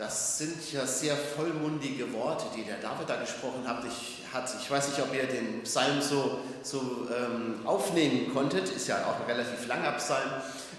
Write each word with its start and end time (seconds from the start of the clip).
Das 0.00 0.38
sind 0.38 0.72
ja 0.72 0.86
sehr 0.86 1.14
vollmundige 1.14 2.10
Worte, 2.14 2.46
die 2.56 2.62
der 2.62 2.78
David 2.78 3.06
da 3.06 3.16
gesprochen 3.16 3.68
hat. 3.68 3.84
Ich, 3.84 4.70
weiß 4.70 4.88
nicht, 4.88 5.02
ob 5.02 5.14
ihr 5.14 5.26
den 5.26 5.62
Psalm 5.64 6.00
so, 6.00 6.38
so 6.62 7.06
ähm, 7.14 7.60
aufnehmen 7.66 8.32
konntet. 8.32 8.70
Ist 8.70 8.88
ja 8.88 9.04
auch 9.04 9.20
ein 9.20 9.26
relativ 9.30 9.66
langer 9.66 9.92
Psalm. 9.98 10.30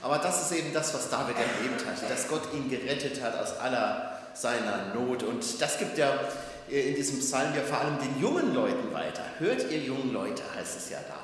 Aber 0.02 0.18
das 0.18 0.42
ist 0.42 0.58
eben 0.58 0.74
das, 0.74 0.92
was 0.96 1.12
David 1.12 1.36
erlebt 1.36 1.86
hat, 1.86 2.10
dass 2.10 2.28
Gott 2.30 2.42
ihn 2.52 2.68
gerettet 2.68 3.22
hat 3.22 3.40
aus 3.40 3.60
aller 3.60 4.18
seiner 4.34 4.96
Not. 4.96 5.22
Und 5.22 5.62
das 5.62 5.78
gibt 5.78 6.00
ja 6.00 6.18
äh, 6.68 6.90
in 6.90 6.96
diesem 6.96 7.20
Psalm 7.20 7.54
ja 7.56 7.62
vor 7.62 7.78
allem 7.78 8.00
den 8.00 8.20
jungen 8.20 8.56
Leuten 8.56 8.92
weiter. 8.92 9.22
Hört 9.38 9.70
ihr 9.70 9.84
jungen 9.84 10.12
Leute, 10.14 10.42
heißt 10.56 10.78
es 10.78 10.90
ja 10.90 10.98
da. 11.08 11.18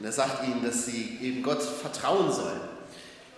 Und 0.00 0.06
er 0.06 0.12
sagt 0.12 0.42
ihnen, 0.42 0.64
dass 0.64 0.86
sie 0.86 1.20
eben 1.22 1.44
Gott 1.44 1.62
vertrauen 1.62 2.32
sollen. 2.32 2.60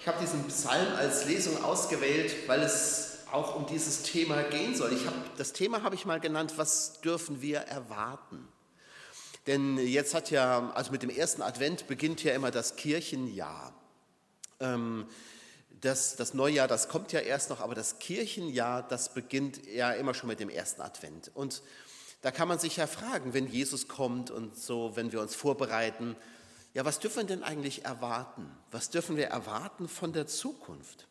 Ich 0.01 0.09
habe 0.09 0.17
diesen 0.23 0.45
Psalm 0.45 0.87
als 0.99 1.27
Lesung 1.27 1.63
ausgewählt, 1.63 2.49
weil 2.49 2.63
es 2.63 3.10
auch 3.33 3.55
um 3.55 3.67
dieses 3.67 4.03
Thema 4.03 4.43
gehen 4.43 4.75
soll. 4.75 4.93
Ich 4.93 5.07
hab, 5.07 5.37
das 5.37 5.53
Thema 5.53 5.83
habe 5.83 5.95
ich 5.95 6.07
mal 6.07 6.21
genannt, 6.21 6.55
was 6.57 7.01
dürfen 7.01 7.43
wir 7.43 7.59
erwarten? 7.59 8.47
Denn 9.47 9.79
jetzt 9.79 10.15
hat 10.15 10.31
ja, 10.31 10.71
also 10.75 10.93
mit 10.93 11.03
dem 11.03 11.11
ersten 11.11 11.43
Advent 11.43 11.87
beginnt 11.87 12.23
ja 12.23 12.35
immer 12.35 12.51
das 12.51 12.77
Kirchenjahr. 12.77 13.75
Ähm, 14.61 15.07
das, 15.81 16.17
das 16.17 16.35
Neujahr, 16.35 16.69
das 16.69 16.89
kommt 16.89 17.13
ja 17.13 17.21
erst 17.21 17.51
noch, 17.51 17.61
aber 17.61 17.75
das 17.75 17.99
Kirchenjahr, 17.99 18.87
das 18.87 19.15
beginnt 19.15 19.67
ja 19.67 19.93
immer 19.93 20.13
schon 20.13 20.29
mit 20.29 20.41
dem 20.41 20.51
ersten 20.51 20.83
Advent. 20.83 21.31
Und 21.35 21.63
da 22.23 22.31
kann 22.31 22.49
man 22.49 22.59
sich 22.59 22.77
ja 22.77 22.87
fragen, 22.87 23.33
wenn 23.33 23.47
Jesus 23.47 23.89
kommt 23.89 24.31
und 24.31 24.57
so, 24.57 24.95
wenn 24.95 25.11
wir 25.11 25.23
uns 25.23 25.35
vorbereiten, 25.35 26.17
ja, 26.75 26.85
was 26.85 27.01
dürfen 27.01 27.17
wir 27.17 27.25
denn 27.25 27.43
eigentlich 27.43 27.85
erwarten? 27.85 28.49
Was 28.71 28.91
dürfen 28.91 29.17
wir 29.17 29.27
erwarten 29.27 29.89
von 29.89 30.13
der 30.13 30.27
Zukunft? 30.27 31.09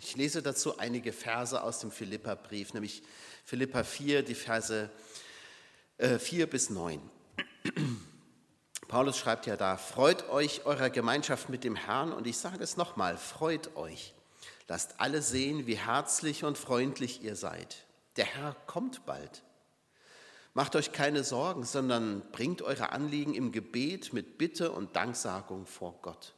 Ich 0.00 0.16
lese 0.16 0.42
dazu 0.42 0.78
einige 0.78 1.12
Verse 1.12 1.62
aus 1.62 1.78
dem 1.78 1.90
Philipperbrief, 1.90 2.74
nämlich 2.74 3.02
Philippa 3.44 3.84
4, 3.84 4.22
die 4.22 4.34
Verse 4.34 4.90
4 5.98 6.44
äh, 6.44 6.46
bis 6.46 6.70
9. 6.70 7.00
Paulus 8.88 9.16
schreibt 9.16 9.46
ja 9.46 9.56
da, 9.56 9.76
freut 9.76 10.28
euch 10.28 10.66
eurer 10.66 10.90
Gemeinschaft 10.90 11.48
mit 11.48 11.64
dem 11.64 11.76
Herrn 11.76 12.12
und 12.12 12.26
ich 12.26 12.36
sage 12.36 12.62
es 12.62 12.76
nochmal, 12.76 13.16
freut 13.16 13.76
euch. 13.76 14.14
Lasst 14.66 14.98
alle 14.98 15.22
sehen, 15.22 15.66
wie 15.66 15.76
herzlich 15.76 16.44
und 16.44 16.58
freundlich 16.58 17.22
ihr 17.22 17.36
seid. 17.36 17.84
Der 18.16 18.24
Herr 18.24 18.56
kommt 18.66 19.06
bald. 19.06 19.42
Macht 20.54 20.76
euch 20.76 20.92
keine 20.92 21.24
Sorgen, 21.24 21.64
sondern 21.64 22.22
bringt 22.30 22.62
eure 22.62 22.92
Anliegen 22.92 23.34
im 23.34 23.52
Gebet 23.52 24.12
mit 24.12 24.38
Bitte 24.38 24.70
und 24.72 24.94
Danksagung 24.96 25.66
vor 25.66 25.98
Gott. 26.00 26.34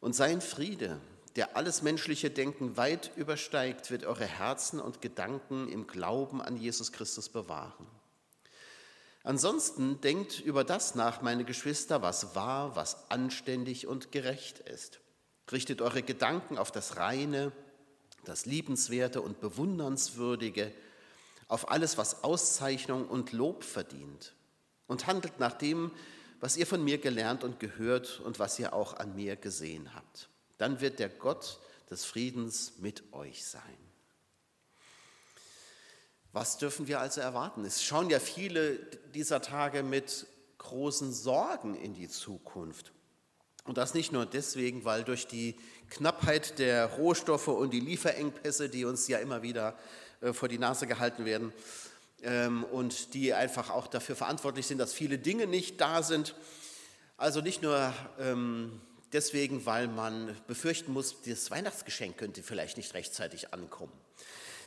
Und 0.00 0.14
sein 0.14 0.40
Friede, 0.40 1.00
der 1.38 1.56
alles 1.56 1.82
menschliche 1.82 2.30
Denken 2.30 2.76
weit 2.76 3.12
übersteigt, 3.14 3.92
wird 3.92 4.04
eure 4.04 4.26
Herzen 4.26 4.80
und 4.80 5.00
Gedanken 5.00 5.68
im 5.68 5.86
Glauben 5.86 6.42
an 6.42 6.56
Jesus 6.56 6.90
Christus 6.90 7.28
bewahren. 7.28 7.86
Ansonsten 9.22 10.00
denkt 10.00 10.40
über 10.40 10.64
das 10.64 10.96
nach, 10.96 11.22
meine 11.22 11.44
Geschwister, 11.44 12.02
was 12.02 12.34
wahr, 12.34 12.74
was 12.74 13.08
anständig 13.08 13.86
und 13.86 14.10
gerecht 14.10 14.58
ist. 14.58 14.98
Richtet 15.52 15.80
eure 15.80 16.02
Gedanken 16.02 16.58
auf 16.58 16.72
das 16.72 16.96
Reine, 16.96 17.52
das 18.24 18.44
Liebenswerte 18.44 19.22
und 19.22 19.40
Bewundernswürdige, 19.40 20.72
auf 21.46 21.70
alles, 21.70 21.96
was 21.96 22.24
Auszeichnung 22.24 23.06
und 23.06 23.30
Lob 23.30 23.62
verdient. 23.62 24.34
Und 24.88 25.06
handelt 25.06 25.38
nach 25.38 25.52
dem, 25.52 25.92
was 26.40 26.56
ihr 26.56 26.66
von 26.66 26.82
mir 26.82 26.98
gelernt 26.98 27.44
und 27.44 27.60
gehört 27.60 28.18
und 28.18 28.40
was 28.40 28.58
ihr 28.58 28.72
auch 28.72 28.94
an 28.94 29.14
mir 29.14 29.36
gesehen 29.36 29.94
habt. 29.94 30.28
Dann 30.58 30.80
wird 30.80 30.98
der 30.98 31.08
Gott 31.08 31.60
des 31.90 32.04
Friedens 32.04 32.74
mit 32.78 33.12
euch 33.12 33.44
sein. 33.46 33.62
Was 36.32 36.58
dürfen 36.58 36.86
wir 36.88 37.00
also 37.00 37.20
erwarten? 37.20 37.64
Es 37.64 37.82
schauen 37.82 38.10
ja 38.10 38.20
viele 38.20 38.74
dieser 39.14 39.40
Tage 39.40 39.82
mit 39.82 40.26
großen 40.58 41.12
Sorgen 41.12 41.74
in 41.74 41.94
die 41.94 42.08
Zukunft. 42.08 42.92
Und 43.64 43.78
das 43.78 43.94
nicht 43.94 44.12
nur 44.12 44.26
deswegen, 44.26 44.84
weil 44.84 45.04
durch 45.04 45.26
die 45.26 45.56
Knappheit 45.90 46.58
der 46.58 46.86
Rohstoffe 46.86 47.48
und 47.48 47.72
die 47.72 47.80
Lieferengpässe, 47.80 48.68
die 48.68 48.84
uns 48.84 49.08
ja 49.08 49.18
immer 49.18 49.42
wieder 49.42 49.78
äh, 50.20 50.32
vor 50.32 50.48
die 50.48 50.58
Nase 50.58 50.86
gehalten 50.86 51.24
werden 51.24 51.52
ähm, 52.22 52.64
und 52.64 53.14
die 53.14 53.34
einfach 53.34 53.70
auch 53.70 53.86
dafür 53.86 54.16
verantwortlich 54.16 54.66
sind, 54.66 54.78
dass 54.78 54.92
viele 54.92 55.18
Dinge 55.18 55.46
nicht 55.46 55.80
da 55.80 56.02
sind. 56.02 56.34
Also 57.16 57.40
nicht 57.40 57.62
nur 57.62 57.92
ähm, 58.18 58.80
deswegen, 59.12 59.66
weil 59.66 59.88
man 59.88 60.36
befürchten 60.46 60.92
muss, 60.92 61.16
das 61.22 61.50
Weihnachtsgeschenk 61.50 62.16
könnte 62.16 62.42
vielleicht 62.42 62.76
nicht 62.76 62.94
rechtzeitig 62.94 63.52
ankommen. 63.52 63.92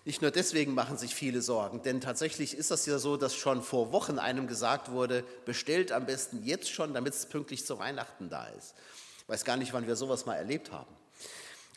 Nicht 0.03 0.23
nur 0.23 0.31
deswegen 0.31 0.73
machen 0.73 0.97
sich 0.97 1.13
viele 1.13 1.43
Sorgen, 1.43 1.83
denn 1.83 2.01
tatsächlich 2.01 2.55
ist 2.55 2.71
das 2.71 2.87
ja 2.87 2.97
so, 2.97 3.17
dass 3.17 3.35
schon 3.35 3.61
vor 3.61 3.91
Wochen 3.91 4.17
einem 4.17 4.47
gesagt 4.47 4.89
wurde, 4.89 5.23
bestellt 5.45 5.91
am 5.91 6.07
besten 6.07 6.43
jetzt 6.43 6.71
schon, 6.71 6.95
damit 6.95 7.13
es 7.13 7.27
pünktlich 7.27 7.65
zu 7.65 7.77
Weihnachten 7.77 8.29
da 8.29 8.47
ist. 8.47 8.73
Ich 9.19 9.29
weiß 9.29 9.45
gar 9.45 9.57
nicht, 9.57 9.73
wann 9.73 9.85
wir 9.85 9.95
sowas 9.95 10.25
mal 10.25 10.35
erlebt 10.35 10.71
haben. 10.71 10.89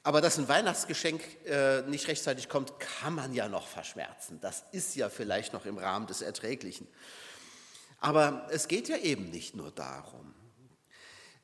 Aber 0.03 0.21
dass 0.21 0.39
ein 0.39 0.49
Weihnachtsgeschenk 0.49 1.23
äh, 1.47 1.83
nicht 1.83 2.09
rechtzeitig 2.09 2.49
kommt, 2.49 2.79
kann 2.79 3.15
man 3.15 3.35
ja 3.35 3.49
noch 3.49 3.67
verschmerzen. 3.67 4.39
Das 4.41 4.65
ist 4.73 4.97
ja 4.97 5.11
vielleicht 5.11 5.53
noch 5.53 5.67
im 5.67 5.79
Rahmen 5.79 6.07
des 6.07 6.23
Erträglichen. 6.23 6.87
Aber 8.01 8.47
es 8.51 8.69
geht 8.69 8.89
ja 8.89 8.99
eben 8.99 9.31
nicht 9.31 9.55
nur 9.55 9.71
darum. 9.71 10.35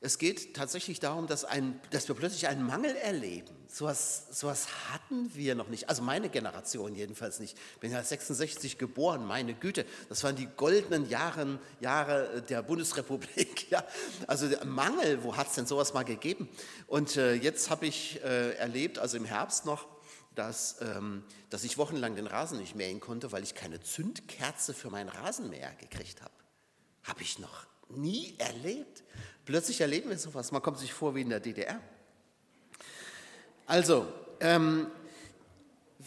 Es 0.03 0.17
geht 0.17 0.55
tatsächlich 0.55 0.99
darum, 0.99 1.27
dass, 1.27 1.45
ein, 1.45 1.79
dass 1.91 2.07
wir 2.07 2.15
plötzlich 2.15 2.47
einen 2.47 2.65
Mangel 2.65 2.95
erleben. 2.95 3.55
So 3.67 3.85
was, 3.85 4.67
hatten 4.91 5.29
wir 5.35 5.53
noch 5.53 5.69
nicht. 5.69 5.89
Also 5.89 6.01
meine 6.01 6.29
Generation 6.29 6.95
jedenfalls 6.95 7.39
nicht. 7.39 7.55
Ich 7.75 7.79
bin 7.79 7.91
ja 7.91 8.03
66 8.03 8.79
geboren, 8.79 9.23
meine 9.23 9.53
Güte. 9.53 9.85
Das 10.09 10.23
waren 10.23 10.35
die 10.35 10.47
goldenen 10.47 11.07
Jahre, 11.07 11.59
Jahre 11.79 12.41
der 12.41 12.63
Bundesrepublik. 12.63 13.49
Ja. 13.71 13.85
Also 14.27 14.49
der 14.49 14.65
Mangel, 14.65 15.23
wo 15.23 15.37
hat 15.37 15.47
es 15.47 15.55
denn 15.55 15.65
sowas 15.65 15.93
mal 15.93 16.03
gegeben? 16.03 16.49
Und 16.87 17.15
äh, 17.15 17.35
jetzt 17.35 17.69
habe 17.69 17.85
ich 17.85 18.21
äh, 18.21 18.55
erlebt, 18.55 18.99
also 18.99 19.15
im 19.15 19.23
Herbst 19.23 19.65
noch, 19.65 19.87
dass, 20.35 20.81
ähm, 20.81 21.23
dass 21.49 21.63
ich 21.63 21.77
wochenlang 21.77 22.15
den 22.15 22.27
Rasen 22.27 22.57
nicht 22.57 22.75
mähen 22.75 22.99
konnte, 22.99 23.31
weil 23.31 23.43
ich 23.43 23.55
keine 23.55 23.79
Zündkerze 23.79 24.73
für 24.73 24.89
meinen 24.89 25.07
Rasenmäher 25.07 25.73
gekriegt 25.75 26.21
habe. 26.21 26.33
Habe 27.03 27.21
ich 27.21 27.39
noch 27.39 27.70
nie 27.97 28.35
erlebt. 28.37 29.03
Plötzlich 29.45 29.81
erleben 29.81 30.09
wir 30.09 30.17
sowas. 30.17 30.51
Man 30.51 30.61
kommt 30.61 30.79
sich 30.79 30.93
vor 30.93 31.15
wie 31.15 31.21
in 31.21 31.29
der 31.29 31.39
DDR. 31.39 31.79
Also, 33.65 34.07
ähm, 34.39 34.87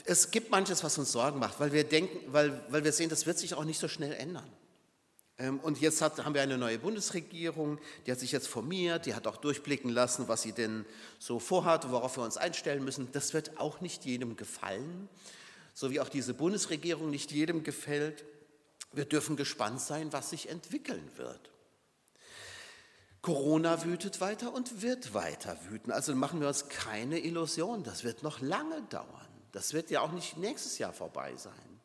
es 0.05 0.31
gibt 0.31 0.51
manches, 0.51 0.83
was 0.83 0.99
uns 0.99 1.13
Sorgen 1.13 1.39
macht, 1.39 1.61
weil 1.61 1.73
wir 1.73 1.85
denken, 1.85 2.19
weil, 2.33 2.61
weil 2.69 2.85
wir 2.85 2.93
sehen, 2.93 3.09
das 3.09 3.27
wird 3.27 3.39
sich 3.39 3.55
auch 3.55 3.65
nicht 3.65 3.79
so 3.79 3.89
schnell 3.89 4.13
ändern. 4.13 4.51
Ähm, 5.39 5.61
und 5.61 5.81
jetzt 5.81 6.01
hat, 6.01 6.25
haben 6.25 6.35
wir 6.35 6.43
eine 6.43 6.59
neue 6.59 6.79
Bundesregierung, 6.79 7.79
die 8.07 8.13
hat 8.13 8.21
sich 8.21 8.33
jetzt 8.33 8.47
formiert, 8.47 9.07
die 9.07 9.15
hat 9.15 9.27
auch 9.27 9.37
durchblicken 9.37 9.91
lassen, 9.91 10.29
was 10.29 10.43
sie 10.43 10.53
denn 10.53 10.85
so 11.19 11.39
vorhat, 11.39 11.91
worauf 11.91 12.17
wir 12.17 12.25
uns 12.25 12.37
einstellen 12.37 12.85
müssen. 12.85 13.11
Das 13.13 13.35
wird 13.35 13.59
auch 13.59 13.81
nicht 13.81 14.05
jedem 14.05 14.37
gefallen, 14.37 15.09
so 15.73 15.91
wie 15.91 16.01
auch 16.01 16.09
diese 16.09 16.35
Bundesregierung 16.35 17.11
nicht 17.11 17.33
jedem 17.33 17.65
gefällt. 17.65 18.25
Wir 18.93 19.07
dürfen 19.07 19.37
gespannt 19.37 19.81
sein, 19.81 20.13
was 20.13 20.31
sich 20.31 20.49
entwickeln 20.49 21.11
wird. 21.17 21.51
Corona 23.25 23.83
wütet 23.85 24.21
weiter 24.21 24.53
und 24.53 24.83
wird 24.83 25.15
weiter 25.15 25.57
wüten. 25.71 25.91
Also 25.91 26.15
machen 26.15 26.43
wir 26.43 26.49
uns 26.49 26.69
keine 26.69 27.19
Illusion. 27.21 27.83
Das 27.83 28.05
wird 28.05 28.23
noch 28.23 28.43
lange 28.43 28.83
dauern. 28.91 29.27
Das 29.51 29.73
wird 29.73 29.91
ja 29.91 30.03
auch 30.03 30.13
nicht 30.13 30.37
nächstes 30.37 30.77
Jahr 30.77 30.93
vorbei 30.93 31.35
sein. 31.37 31.81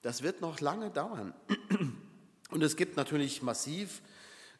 Das 0.00 0.22
wird 0.22 0.40
noch 0.40 0.60
lange 0.60 0.88
dauern. 0.88 1.34
Und 2.50 2.62
es 2.62 2.76
gibt 2.76 2.96
natürlich 2.96 3.42
massiv 3.42 4.00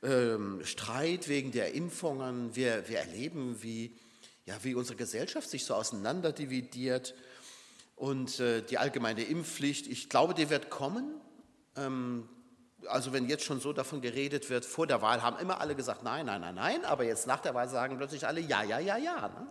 ähm, 0.03 0.61
Streit 0.65 1.29
wegen 1.29 1.51
der 1.51 1.73
Impfungen. 1.73 2.55
Wir, 2.55 2.87
wir 2.91 2.99
erleben, 2.99 3.63
wie, 3.63 3.97
ja, 4.45 4.63
wie 4.63 4.75
unsere 4.75 4.99
Gesellschaft 4.99 5.49
sich 5.49 5.65
so 5.65 5.75
auseinanderdividiert. 5.75 7.15
Und 7.97 8.39
äh, 8.39 8.61
die 8.61 8.77
allgemeine 8.77 9.23
Impfpflicht, 9.23 9.87
ich 9.87 10.11
glaube, 10.11 10.35
die 10.35 10.51
wird 10.51 10.69
kommen. 10.69 11.15
Ähm, 11.75 12.29
also 12.89 13.13
wenn 13.13 13.29
jetzt 13.29 13.45
schon 13.45 13.61
so 13.61 13.73
davon 13.73 14.01
geredet 14.01 14.51
wird, 14.51 14.65
vor 14.65 14.87
der 14.87 15.03
Wahl 15.03 15.23
haben 15.23 15.39
immer 15.39 15.61
alle 15.61 15.75
gesagt, 15.75 16.03
nein, 16.03 16.27
nein, 16.27 16.41
nein, 16.41 16.55
nein, 16.55 16.85
aber 16.85 17.05
jetzt 17.05 17.27
nach 17.27 17.41
der 17.41 17.55
Wahl 17.55 17.69
sagen 17.69 17.97
plötzlich 17.97 18.27
alle, 18.27 18.41
ja, 18.41 18.63
ja, 18.63 18.79
ja, 18.79 18.97
ja. 18.97 19.29
Ne? 19.29 19.47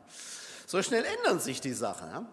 So 0.68 0.81
schnell 0.81 1.04
ändern 1.04 1.39
sich 1.39 1.62
die 1.62 1.74
Sachen. 1.74 2.10
Ja? 2.10 2.25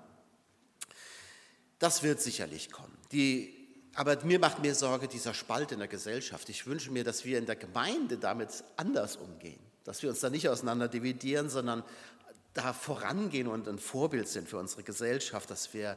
Das 1.78 2.02
wird 2.02 2.20
sicherlich 2.20 2.70
kommen. 2.70 2.96
Die, 3.12 3.54
aber 3.94 4.22
mir 4.24 4.38
macht 4.38 4.60
mir 4.60 4.74
Sorge 4.74 5.08
dieser 5.08 5.34
Spalt 5.34 5.72
in 5.72 5.78
der 5.78 5.88
Gesellschaft. 5.88 6.48
Ich 6.48 6.66
wünsche 6.66 6.90
mir, 6.90 7.04
dass 7.04 7.24
wir 7.24 7.38
in 7.38 7.46
der 7.46 7.56
Gemeinde 7.56 8.18
damit 8.18 8.64
anders 8.76 9.16
umgehen, 9.16 9.60
dass 9.84 10.02
wir 10.02 10.10
uns 10.10 10.20
da 10.20 10.30
nicht 10.30 10.48
auseinander 10.48 10.88
dividieren, 10.88 11.48
sondern 11.48 11.84
da 12.54 12.72
vorangehen 12.72 13.46
und 13.46 13.68
ein 13.68 13.78
Vorbild 13.78 14.28
sind 14.28 14.48
für 14.48 14.58
unsere 14.58 14.82
Gesellschaft, 14.82 15.50
dass 15.50 15.72
wir 15.74 15.96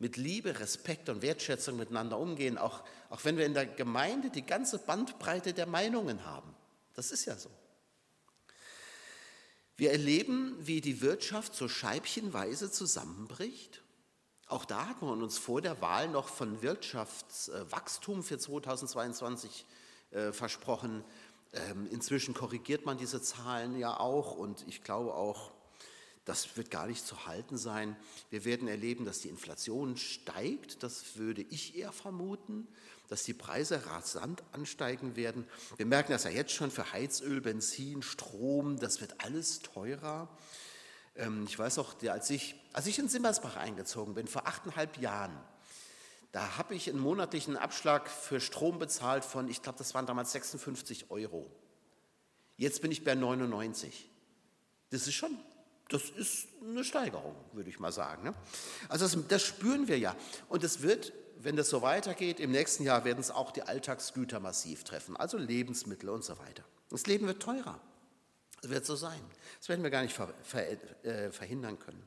mit 0.00 0.16
Liebe, 0.16 0.58
Respekt 0.58 1.08
und 1.10 1.22
Wertschätzung 1.22 1.76
miteinander 1.76 2.18
umgehen, 2.18 2.58
auch, 2.58 2.82
auch 3.10 3.24
wenn 3.24 3.36
wir 3.36 3.46
in 3.46 3.54
der 3.54 3.66
Gemeinde 3.66 4.30
die 4.30 4.44
ganze 4.44 4.78
Bandbreite 4.78 5.52
der 5.52 5.66
Meinungen 5.66 6.24
haben. 6.24 6.54
Das 6.94 7.12
ist 7.12 7.26
ja 7.26 7.36
so. 7.36 7.50
Wir 9.76 9.92
erleben, 9.92 10.56
wie 10.58 10.80
die 10.80 11.02
Wirtschaft 11.02 11.54
so 11.54 11.68
scheibchenweise 11.68 12.70
zusammenbricht. 12.70 13.82
Auch 14.46 14.64
da 14.64 14.88
hat 14.88 15.02
man 15.02 15.22
uns 15.22 15.38
vor 15.38 15.60
der 15.60 15.80
Wahl 15.80 16.08
noch 16.08 16.28
von 16.28 16.60
Wirtschaftswachstum 16.62 18.22
für 18.22 18.38
2022 18.38 19.66
äh, 20.10 20.32
versprochen. 20.32 21.04
Ähm, 21.52 21.86
inzwischen 21.90 22.32
korrigiert 22.32 22.86
man 22.86 22.96
diese 22.96 23.20
Zahlen 23.20 23.78
ja 23.78 24.00
auch 24.00 24.34
und 24.34 24.66
ich 24.66 24.82
glaube 24.82 25.14
auch, 25.14 25.52
das 26.24 26.56
wird 26.56 26.70
gar 26.70 26.86
nicht 26.86 27.04
zu 27.06 27.26
halten 27.26 27.56
sein. 27.56 27.96
Wir 28.28 28.44
werden 28.44 28.68
erleben, 28.68 29.04
dass 29.04 29.20
die 29.20 29.28
Inflation 29.28 29.96
steigt. 29.96 30.82
Das 30.82 31.16
würde 31.16 31.42
ich 31.42 31.76
eher 31.76 31.92
vermuten, 31.92 32.68
dass 33.08 33.24
die 33.24 33.34
Preise 33.34 33.86
rasant 33.86 34.42
ansteigen 34.52 35.16
werden. 35.16 35.46
Wir 35.76 35.86
merken 35.86 36.12
das 36.12 36.24
ja 36.24 36.30
jetzt 36.30 36.52
schon 36.52 36.70
für 36.70 36.92
Heizöl, 36.92 37.40
Benzin, 37.40 38.02
Strom. 38.02 38.78
Das 38.78 39.00
wird 39.00 39.24
alles 39.24 39.60
teurer. 39.60 40.28
Ähm, 41.16 41.44
ich 41.48 41.58
weiß 41.58 41.78
auch, 41.78 42.00
als 42.02 42.30
ich, 42.30 42.54
als 42.72 42.86
ich 42.86 42.98
in 42.98 43.08
Simmersbach 43.08 43.56
eingezogen 43.56 44.14
bin, 44.14 44.26
vor 44.26 44.46
achteinhalb 44.46 44.98
Jahren, 44.98 45.36
da 46.32 46.58
habe 46.58 46.74
ich 46.74 46.88
einen 46.88 47.00
monatlichen 47.00 47.56
Abschlag 47.56 48.08
für 48.08 48.40
Strom 48.40 48.78
bezahlt 48.78 49.24
von, 49.24 49.48
ich 49.48 49.62
glaube, 49.62 49.78
das 49.78 49.94
waren 49.94 50.06
damals 50.06 50.32
56 50.32 51.10
Euro. 51.10 51.50
Jetzt 52.56 52.82
bin 52.82 52.92
ich 52.92 53.02
bei 53.02 53.14
99. 53.14 54.08
Das 54.90 55.08
ist 55.08 55.14
schon, 55.14 55.36
das 55.90 56.08
ist 56.10 56.48
eine 56.62 56.84
Steigerung, 56.84 57.34
würde 57.52 57.68
ich 57.68 57.78
mal 57.78 57.92
sagen. 57.92 58.22
Ne? 58.24 58.34
Also 58.88 59.06
das, 59.06 59.26
das 59.28 59.42
spüren 59.42 59.88
wir 59.88 59.98
ja. 59.98 60.16
Und 60.48 60.64
es 60.64 60.82
wird, 60.82 61.12
wenn 61.38 61.56
das 61.56 61.68
so 61.68 61.82
weitergeht, 61.82 62.40
im 62.40 62.52
nächsten 62.52 62.84
Jahr 62.84 63.04
werden 63.04 63.18
es 63.18 63.30
auch 63.30 63.50
die 63.50 63.62
Alltagsgüter 63.62 64.40
massiv 64.40 64.84
treffen, 64.84 65.16
also 65.16 65.36
Lebensmittel 65.36 66.08
und 66.08 66.24
so 66.24 66.38
weiter. 66.38 66.64
Das 66.90 67.06
Leben 67.06 67.26
wird 67.26 67.42
teurer. 67.42 67.80
Das 68.62 68.70
wird 68.70 68.86
so 68.86 68.94
sein. 68.94 69.20
Das 69.58 69.68
werden 69.68 69.82
wir 69.82 69.90
gar 69.90 70.02
nicht 70.02 70.18
äh, 70.18 71.30
verhindern 71.30 71.78
können. 71.78 72.06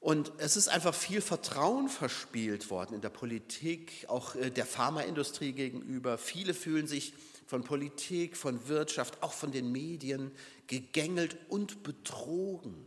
Und 0.00 0.32
es 0.38 0.56
ist 0.56 0.68
einfach 0.68 0.94
viel 0.94 1.20
Vertrauen 1.20 1.88
verspielt 1.88 2.70
worden 2.70 2.94
in 2.94 3.00
der 3.00 3.08
Politik, 3.08 4.04
auch 4.08 4.36
äh, 4.36 4.50
der 4.50 4.66
Pharmaindustrie 4.66 5.52
gegenüber. 5.52 6.18
Viele 6.18 6.54
fühlen 6.54 6.86
sich 6.86 7.14
von 7.46 7.64
Politik, 7.64 8.36
von 8.36 8.68
Wirtschaft, 8.68 9.22
auch 9.22 9.32
von 9.32 9.50
den 9.50 9.72
Medien 9.72 10.30
gegängelt 10.68 11.36
und 11.48 11.82
betrogen. 11.82 12.86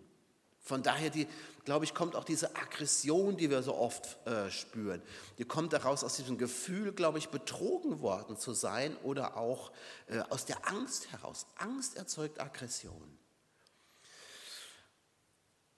Von 0.63 0.83
daher, 0.83 1.09
die, 1.09 1.27
glaube 1.65 1.83
ich, 1.85 1.93
kommt 1.93 2.15
auch 2.15 2.23
diese 2.23 2.55
Aggression, 2.55 3.35
die 3.35 3.49
wir 3.49 3.63
so 3.63 3.75
oft 3.75 4.25
äh, 4.25 4.49
spüren. 4.49 5.01
Die 5.37 5.43
kommt 5.43 5.73
daraus 5.73 6.03
aus 6.03 6.15
diesem 6.15 6.37
Gefühl, 6.37 6.93
glaube 6.93 7.17
ich, 7.17 7.29
betrogen 7.29 7.99
worden 7.99 8.37
zu 8.37 8.53
sein 8.53 8.95
oder 8.97 9.35
auch 9.35 9.71
äh, 10.07 10.19
aus 10.29 10.45
der 10.45 10.69
Angst 10.69 11.11
heraus. 11.11 11.47
Angst 11.57 11.97
erzeugt 11.97 12.39
Aggression. 12.39 13.17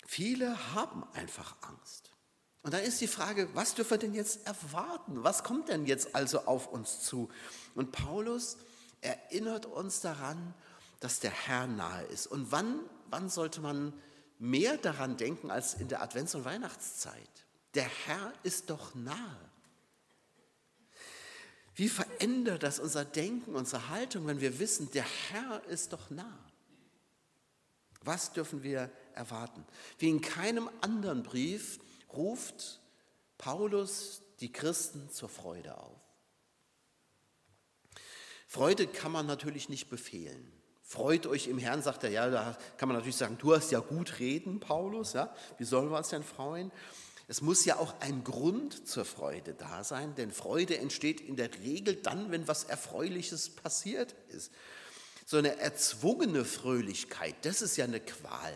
Viele 0.05 0.75
haben 0.75 1.03
einfach 1.13 1.55
Angst. 1.61 2.11
Und 2.61 2.73
dann 2.73 2.83
ist 2.83 3.01
die 3.01 3.07
Frage, 3.07 3.49
was 3.55 3.73
dürfen 3.73 3.91
wir 3.91 3.97
denn 3.97 4.13
jetzt 4.13 4.45
erwarten? 4.45 5.23
Was 5.23 5.43
kommt 5.43 5.69
denn 5.69 5.85
jetzt 5.85 6.13
also 6.13 6.45
auf 6.45 6.67
uns 6.67 7.01
zu? 7.01 7.29
Und 7.73 7.91
Paulus 7.91 8.57
erinnert 9.01 9.65
uns 9.65 10.01
daran, 10.01 10.53
dass 11.03 11.19
der 11.19 11.31
Herr 11.31 11.67
nahe 11.67 12.05
ist. 12.05 12.27
Und 12.27 12.53
wann, 12.53 12.79
wann 13.09 13.29
sollte 13.29 13.59
man 13.59 13.91
mehr 14.39 14.77
daran 14.77 15.17
denken 15.17 15.51
als 15.51 15.73
in 15.73 15.89
der 15.89 16.01
Advents- 16.01 16.33
und 16.33 16.45
Weihnachtszeit? 16.45 17.45
Der 17.73 17.83
Herr 18.05 18.31
ist 18.43 18.69
doch 18.69 18.95
nahe. 18.95 19.49
Wie 21.75 21.89
verändert 21.89 22.63
das 22.63 22.79
unser 22.79 23.03
Denken, 23.03 23.53
unsere 23.53 23.89
Haltung, 23.89 24.27
wenn 24.27 24.39
wir 24.39 24.59
wissen, 24.59 24.91
der 24.91 25.03
Herr 25.03 25.61
ist 25.65 25.91
doch 25.91 26.09
nah? 26.09 26.39
Was 28.03 28.31
dürfen 28.31 28.63
wir 28.63 28.89
erwarten? 29.13 29.65
Wie 29.99 30.09
in 30.09 30.21
keinem 30.21 30.69
anderen 30.79 31.21
Brief 31.23 31.79
ruft 32.13 32.79
Paulus 33.37 34.21
die 34.39 34.53
Christen 34.53 35.09
zur 35.09 35.27
Freude 35.27 35.77
auf. 35.77 35.99
Freude 38.47 38.87
kann 38.87 39.11
man 39.11 39.25
natürlich 39.25 39.67
nicht 39.67 39.89
befehlen. 39.89 40.62
Freut 40.83 41.25
euch 41.25 41.47
im 41.47 41.57
Herrn, 41.57 41.81
sagt 41.81 42.03
er, 42.03 42.11
ja, 42.11 42.29
da 42.29 42.57
kann 42.77 42.89
man 42.89 42.97
natürlich 42.97 43.15
sagen, 43.15 43.37
du 43.39 43.55
hast 43.55 43.71
ja 43.71 43.79
gut 43.79 44.19
reden, 44.19 44.59
Paulus, 44.59 45.13
ja, 45.13 45.33
wie 45.57 45.63
sollen 45.63 45.89
wir 45.89 45.97
uns 45.97 46.09
denn 46.09 46.23
freuen? 46.23 46.71
Es 47.27 47.41
muss 47.41 47.63
ja 47.63 47.77
auch 47.77 47.93
ein 48.01 48.23
Grund 48.23 48.87
zur 48.87 49.05
Freude 49.05 49.53
da 49.53 49.83
sein, 49.83 50.13
denn 50.15 50.31
Freude 50.31 50.77
entsteht 50.77 51.21
in 51.21 51.37
der 51.37 51.49
Regel 51.63 51.95
dann, 51.95 52.31
wenn 52.31 52.47
was 52.47 52.65
Erfreuliches 52.65 53.49
passiert 53.49 54.13
ist. 54.29 54.51
So 55.25 55.37
eine 55.37 55.57
erzwungene 55.57 56.43
Fröhlichkeit, 56.43 57.35
das 57.43 57.61
ist 57.61 57.77
ja 57.77 57.85
eine 57.85 58.01
Qual. 58.01 58.53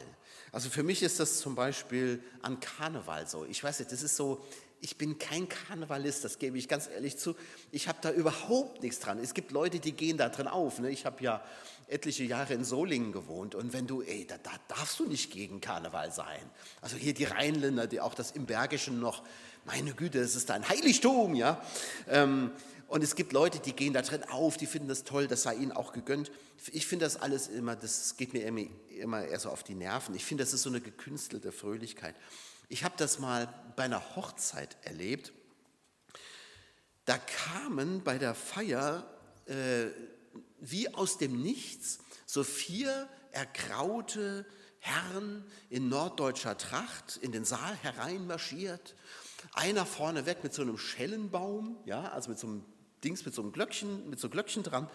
Also 0.51 0.69
für 0.69 0.83
mich 0.83 1.01
ist 1.01 1.19
das 1.19 1.39
zum 1.39 1.55
Beispiel 1.55 2.21
an 2.41 2.59
Karneval 2.59 3.27
so. 3.27 3.45
Ich 3.45 3.63
weiß 3.63 3.79
nicht, 3.79 3.91
das 3.91 4.03
ist 4.03 4.17
so, 4.17 4.45
ich 4.81 4.97
bin 4.97 5.17
kein 5.17 5.49
Karnevalist, 5.49 6.23
das 6.23 6.39
gebe 6.39 6.57
ich 6.57 6.67
ganz 6.67 6.87
ehrlich 6.87 7.17
zu. 7.17 7.35
Ich 7.71 7.87
habe 7.87 7.97
da 8.01 8.11
überhaupt 8.11 8.83
nichts 8.83 8.99
dran. 8.99 9.19
Es 9.19 9.33
gibt 9.33 9.51
Leute, 9.51 9.79
die 9.79 9.91
gehen 9.91 10.17
da 10.17 10.29
drin 10.29 10.47
auf. 10.47 10.79
Ne? 10.79 10.91
Ich 10.91 11.05
habe 11.05 11.23
ja 11.23 11.43
etliche 11.87 12.23
Jahre 12.23 12.53
in 12.53 12.63
Solingen 12.63 13.11
gewohnt 13.11 13.55
und 13.55 13.73
wenn 13.73 13.87
du, 13.87 14.01
ey, 14.01 14.25
da, 14.27 14.37
da, 14.43 14.51
darfst 14.67 14.99
du 14.99 15.05
nicht 15.05 15.31
gegen 15.31 15.61
Karneval 15.61 16.11
sein. 16.11 16.41
Also 16.81 16.97
hier 16.97 17.13
die 17.13 17.23
Rheinländer, 17.23 17.87
die 17.87 18.01
auch 18.01 18.13
das 18.13 18.31
im 18.31 18.45
Bergischen 18.45 18.99
noch, 18.99 19.23
meine 19.65 19.93
Güte, 19.93 20.19
das 20.19 20.35
ist 20.35 20.51
ein 20.51 20.67
Heiligtum, 20.67 21.33
ja. 21.33 21.61
Ähm, 22.07 22.51
und 22.87 23.03
es 23.03 23.15
gibt 23.15 23.33
Leute, 23.33 23.59
die 23.59 23.73
gehen 23.73 23.93
da 23.93 24.01
drin 24.01 24.23
auf, 24.23 24.55
die 24.55 24.65
finden 24.65 24.87
das 24.87 25.03
toll, 25.03 25.27
das 25.27 25.43
sei 25.43 25.55
ihnen 25.55 25.73
auch 25.73 25.91
gegönnt. 25.91 26.31
Ich 26.71 26.87
finde 26.87 27.05
das 27.05 27.17
alles 27.17 27.47
immer, 27.47 27.75
das 27.75 28.15
geht 28.15 28.33
mir 28.33 28.43
immer 28.43 29.25
eher 29.25 29.39
so 29.39 29.49
auf 29.49 29.63
die 29.63 29.75
Nerven. 29.75 30.15
Ich 30.15 30.23
finde, 30.23 30.43
das 30.43 30.53
ist 30.53 30.63
so 30.63 30.69
eine 30.69 30.79
gekünstelte 30.79 31.51
Fröhlichkeit. 31.51 32.15
Ich 32.69 32.83
habe 32.83 32.95
das 32.97 33.19
mal 33.19 33.47
bei 33.75 33.83
einer 33.83 34.15
Hochzeit 34.15 34.77
erlebt. 34.83 35.31
Da 37.05 37.17
kamen 37.17 38.03
bei 38.03 38.17
der 38.17 38.35
Feier 38.35 39.07
äh, 39.45 39.87
wie 40.59 40.93
aus 40.93 41.17
dem 41.17 41.41
Nichts 41.41 41.99
so 42.25 42.43
vier 42.43 43.07
ergraute 43.31 44.45
Herren 44.79 45.45
in 45.69 45.89
norddeutscher 45.89 46.57
Tracht 46.57 47.17
in 47.21 47.31
den 47.31 47.45
Saal 47.45 47.75
hereinmarschiert. 47.75 48.95
Einer 49.53 49.85
vorneweg 49.85 50.43
mit 50.43 50.53
so 50.53 50.61
einem 50.61 50.77
Schellenbaum, 50.77 51.77
ja, 51.85 52.09
also 52.09 52.29
mit 52.29 52.39
so 52.39 52.47
einem 52.47 52.65
Dings 53.03 53.25
mit 53.25 53.33
so 53.33 53.41
einem 53.41 53.51
Glöckchen, 53.51 54.09
mit 54.09 54.19
so 54.19 54.29
Glöckchen 54.29 54.63
dran. 54.63 54.89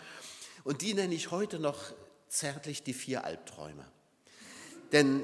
Und 0.64 0.82
die 0.82 0.94
nenne 0.94 1.14
ich 1.14 1.30
heute 1.30 1.58
noch 1.58 1.94
zärtlich 2.28 2.82
die 2.82 2.94
vier 2.94 3.24
Albträume. 3.24 3.86
Denn 4.92 5.22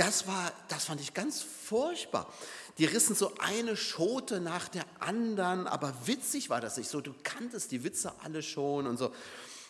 das 0.00 0.26
war, 0.26 0.50
das 0.68 0.86
fand 0.86 1.02
ich 1.02 1.12
ganz 1.12 1.42
furchtbar. 1.42 2.32
Die 2.78 2.86
rissen 2.86 3.14
so 3.14 3.34
eine 3.38 3.76
Schote 3.76 4.40
nach 4.40 4.68
der 4.68 4.86
anderen, 4.98 5.66
aber 5.66 5.92
witzig 6.06 6.48
war 6.48 6.62
das 6.62 6.78
nicht 6.78 6.88
so. 6.88 7.02
Du 7.02 7.12
kanntest 7.22 7.70
die 7.70 7.84
Witze 7.84 8.14
alle 8.24 8.42
schon 8.42 8.86
und 8.86 8.96
so. 8.96 9.12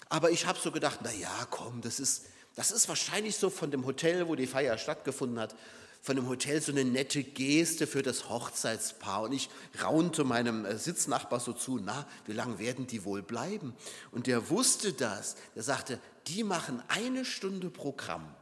Aber 0.08 0.30
ich 0.30 0.46
habe 0.46 0.56
so 0.60 0.70
gedacht, 0.70 1.00
na 1.02 1.10
ja, 1.10 1.46
komm, 1.50 1.80
das 1.80 1.98
ist, 1.98 2.26
das 2.54 2.70
ist 2.70 2.88
wahrscheinlich 2.88 3.38
so 3.38 3.50
von 3.50 3.72
dem 3.72 3.84
Hotel, 3.84 4.28
wo 4.28 4.36
die 4.36 4.46
Feier 4.46 4.78
stattgefunden 4.78 5.40
hat, 5.40 5.56
von 6.00 6.14
dem 6.14 6.28
Hotel 6.28 6.62
so 6.62 6.70
eine 6.70 6.84
nette 6.84 7.24
Geste 7.24 7.88
für 7.88 8.02
das 8.02 8.28
Hochzeitspaar. 8.28 9.22
Und 9.22 9.32
ich 9.32 9.50
raunte 9.82 10.22
meinem 10.22 10.64
äh, 10.64 10.78
Sitznachbar 10.78 11.40
so 11.40 11.52
zu, 11.52 11.80
na, 11.82 12.06
wie 12.26 12.32
lange 12.34 12.60
werden 12.60 12.86
die 12.86 13.04
wohl 13.04 13.22
bleiben? 13.22 13.74
Und 14.12 14.28
der 14.28 14.48
wusste 14.48 14.92
das. 14.92 15.34
Der 15.56 15.64
sagte, 15.64 15.98
die 16.28 16.44
machen 16.44 16.80
eine 16.86 17.24
Stunde 17.24 17.68
Programm. 17.68 18.32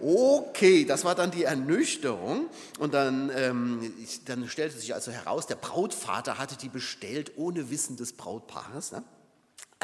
Okay, 0.00 0.84
das 0.84 1.04
war 1.04 1.14
dann 1.14 1.30
die 1.30 1.44
Ernüchterung. 1.44 2.48
Und 2.78 2.94
dann, 2.94 3.30
ähm, 3.34 3.92
dann 4.26 4.48
stellte 4.48 4.78
sich 4.78 4.94
also 4.94 5.10
heraus, 5.12 5.46
der 5.46 5.56
Brautvater 5.56 6.38
hatte 6.38 6.56
die 6.56 6.68
bestellt 6.68 7.32
ohne 7.36 7.70
Wissen 7.70 7.96
des 7.96 8.12
Brautpaares. 8.12 8.92
Ne? 8.92 9.04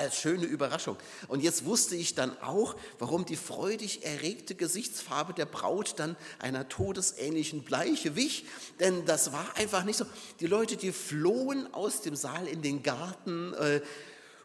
als 0.01 0.17
schöne 0.19 0.47
Überraschung. 0.47 0.97
Und 1.29 1.43
jetzt 1.43 1.67
wusste 1.67 1.95
ich 1.95 2.15
dann 2.15 2.37
auch, 2.41 2.75
warum 2.99 3.27
die 3.27 3.37
freudig 3.37 4.05
erregte 4.05 4.55
Gesichtsfarbe 4.55 5.35
der 5.35 5.47
Braut 5.47 5.95
dann 5.99 6.17
einer 6.39 6.69
todesähnlichen 6.69 7.65
Bleiche 7.65 8.17
wich. 8.17 8.47
Denn 8.81 9.05
das 9.05 9.33
war 9.33 9.57
einfach 9.57 9.85
nicht 9.85 9.99
so. 9.99 10.07
Die 10.41 10.47
Leute, 10.47 10.77
die 10.77 10.93
flohen 10.93 11.73
aus 11.75 12.01
dem 12.01 12.17
Saal 12.17 12.47
in 12.47 12.63
den 12.63 12.83
Garten. 12.83 13.53
Äh, 13.55 13.81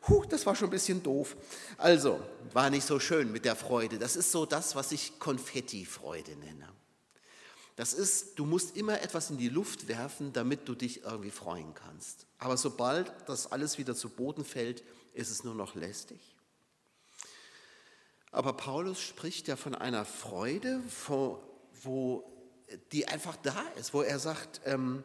huh, 0.07 0.25
das 0.29 0.45
war 0.45 0.55
schon 0.55 0.67
ein 0.67 0.71
bisschen 0.71 1.01
doof. 1.03 1.35
Also, 1.77 2.19
war 2.53 2.69
nicht 2.69 2.85
so 2.85 3.00
schön 3.00 3.31
mit 3.31 3.45
der 3.45 3.55
Freude. 3.55 3.97
Das 4.00 4.15
ist 4.15 4.31
so 4.31 4.45
das, 4.45 4.75
was 4.75 4.91
ich 4.91 5.19
Konfettifreude 5.19 6.35
nenne. 6.38 6.69
Das 7.75 7.93
ist, 7.93 8.39
du 8.39 8.45
musst 8.45 8.77
immer 8.77 9.01
etwas 9.01 9.29
in 9.29 9.38
die 9.38 9.50
Luft 9.50 9.88
werfen, 9.88 10.31
damit 10.31 10.67
du 10.67 10.75
dich 10.75 11.03
irgendwie 11.03 11.31
freuen 11.31 11.74
kannst. 11.74 12.25
Aber 12.38 12.55
sobald 12.55 13.12
das 13.27 13.51
alles 13.51 13.77
wieder 13.77 13.95
zu 13.95 14.09
Boden 14.09 14.45
fällt, 14.45 14.83
ist 15.13 15.29
es 15.29 15.43
nur 15.43 15.55
noch 15.55 15.75
lästig. 15.75 16.19
Aber 18.31 18.53
Paulus 18.53 19.01
spricht 19.01 19.47
ja 19.47 19.55
von 19.55 19.75
einer 19.75 20.05
Freude, 20.05 20.81
wo 21.83 22.24
die 22.91 23.07
einfach 23.07 23.35
da 23.38 23.62
ist, 23.77 23.93
wo 23.93 24.01
er 24.01 24.19
sagt, 24.19 24.62
ähm, 24.65 25.03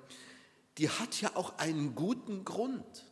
die 0.79 0.89
hat 0.89 1.21
ja 1.21 1.35
auch 1.35 1.59
einen 1.59 1.95
guten 1.95 2.45
Grund. 2.45 3.05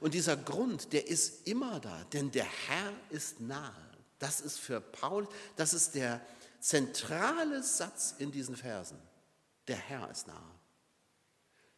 Und 0.00 0.14
dieser 0.14 0.36
Grund, 0.36 0.92
der 0.92 1.08
ist 1.08 1.46
immer 1.46 1.80
da, 1.80 2.04
denn 2.12 2.30
der 2.30 2.44
Herr 2.44 2.92
ist 3.10 3.40
nahe. 3.40 3.72
Das 4.18 4.40
ist 4.40 4.58
für 4.58 4.80
Paul, 4.80 5.28
das 5.56 5.74
ist 5.74 5.94
der 5.94 6.20
zentrale 6.60 7.62
Satz 7.62 8.14
in 8.18 8.32
diesen 8.32 8.56
Versen. 8.56 8.98
Der 9.68 9.76
Herr 9.76 10.10
ist 10.10 10.26
nahe. 10.26 10.54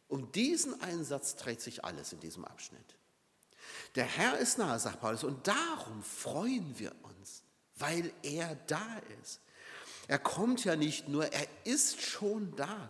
Um 0.07 0.31
diesen 0.31 0.81
Einsatz 0.81 1.35
dreht 1.35 1.61
sich 1.61 1.85
alles 1.85 2.13
in 2.13 2.19
diesem 2.19 2.45
Abschnitt. 2.45 2.95
Der 3.95 4.05
Herr 4.05 4.37
ist 4.37 4.57
nahe, 4.57 4.79
sagt 4.79 5.01
Paulus, 5.01 5.23
und 5.23 5.47
darum 5.47 6.03
freuen 6.03 6.79
wir 6.79 6.93
uns, 7.03 7.43
weil 7.75 8.11
er 8.23 8.55
da 8.67 9.01
ist. 9.21 9.41
Er 10.07 10.17
kommt 10.17 10.65
ja 10.65 10.75
nicht 10.75 11.07
nur, 11.07 11.31
er 11.31 11.47
ist 11.65 12.01
schon 12.01 12.55
da. 12.55 12.89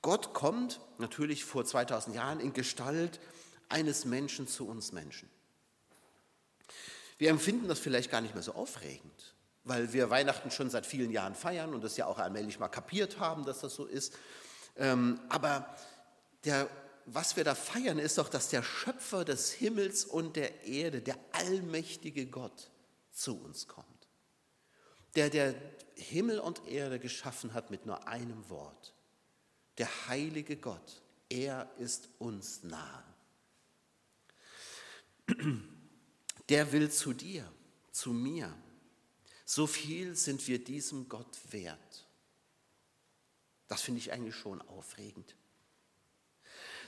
Gott 0.00 0.34
kommt 0.34 0.80
natürlich 0.98 1.44
vor 1.44 1.64
2000 1.64 2.16
Jahren 2.16 2.40
in 2.40 2.52
Gestalt 2.52 3.20
eines 3.72 4.04
Menschen 4.04 4.46
zu 4.46 4.68
uns 4.68 4.92
Menschen. 4.92 5.28
Wir 7.18 7.30
empfinden 7.30 7.68
das 7.68 7.78
vielleicht 7.78 8.10
gar 8.10 8.20
nicht 8.20 8.34
mehr 8.34 8.42
so 8.42 8.52
aufregend, 8.52 9.34
weil 9.64 9.92
wir 9.92 10.10
Weihnachten 10.10 10.50
schon 10.50 10.70
seit 10.70 10.86
vielen 10.86 11.10
Jahren 11.10 11.34
feiern 11.34 11.74
und 11.74 11.82
das 11.82 11.96
ja 11.96 12.06
auch 12.06 12.18
allmählich 12.18 12.58
mal 12.58 12.68
kapiert 12.68 13.18
haben, 13.18 13.44
dass 13.44 13.60
das 13.60 13.74
so 13.74 13.86
ist. 13.86 14.14
Ähm, 14.76 15.20
aber 15.28 15.74
der, 16.44 16.68
was 17.06 17.36
wir 17.36 17.44
da 17.44 17.54
feiern, 17.54 17.98
ist 17.98 18.18
doch, 18.18 18.28
dass 18.28 18.48
der 18.48 18.62
Schöpfer 18.62 19.24
des 19.24 19.52
Himmels 19.52 20.04
und 20.04 20.36
der 20.36 20.64
Erde, 20.64 21.00
der 21.00 21.16
allmächtige 21.32 22.26
Gott, 22.26 22.70
zu 23.12 23.40
uns 23.40 23.68
kommt. 23.68 23.86
Der, 25.14 25.30
der 25.30 25.54
Himmel 25.94 26.40
und 26.40 26.66
Erde 26.66 26.98
geschaffen 26.98 27.54
hat 27.54 27.70
mit 27.70 27.86
nur 27.86 28.08
einem 28.08 28.48
Wort. 28.48 28.94
Der 29.78 30.08
heilige 30.08 30.56
Gott, 30.56 31.02
er 31.28 31.70
ist 31.78 32.08
uns 32.18 32.62
nahe. 32.62 33.11
Der 36.48 36.72
will 36.72 36.90
zu 36.90 37.12
dir, 37.12 37.50
zu 37.92 38.12
mir. 38.12 38.54
So 39.44 39.66
viel 39.66 40.16
sind 40.16 40.46
wir 40.48 40.62
diesem 40.62 41.08
Gott 41.08 41.38
wert. 41.50 42.06
Das 43.68 43.82
finde 43.82 44.00
ich 44.00 44.12
eigentlich 44.12 44.36
schon 44.36 44.60
aufregend. 44.62 45.34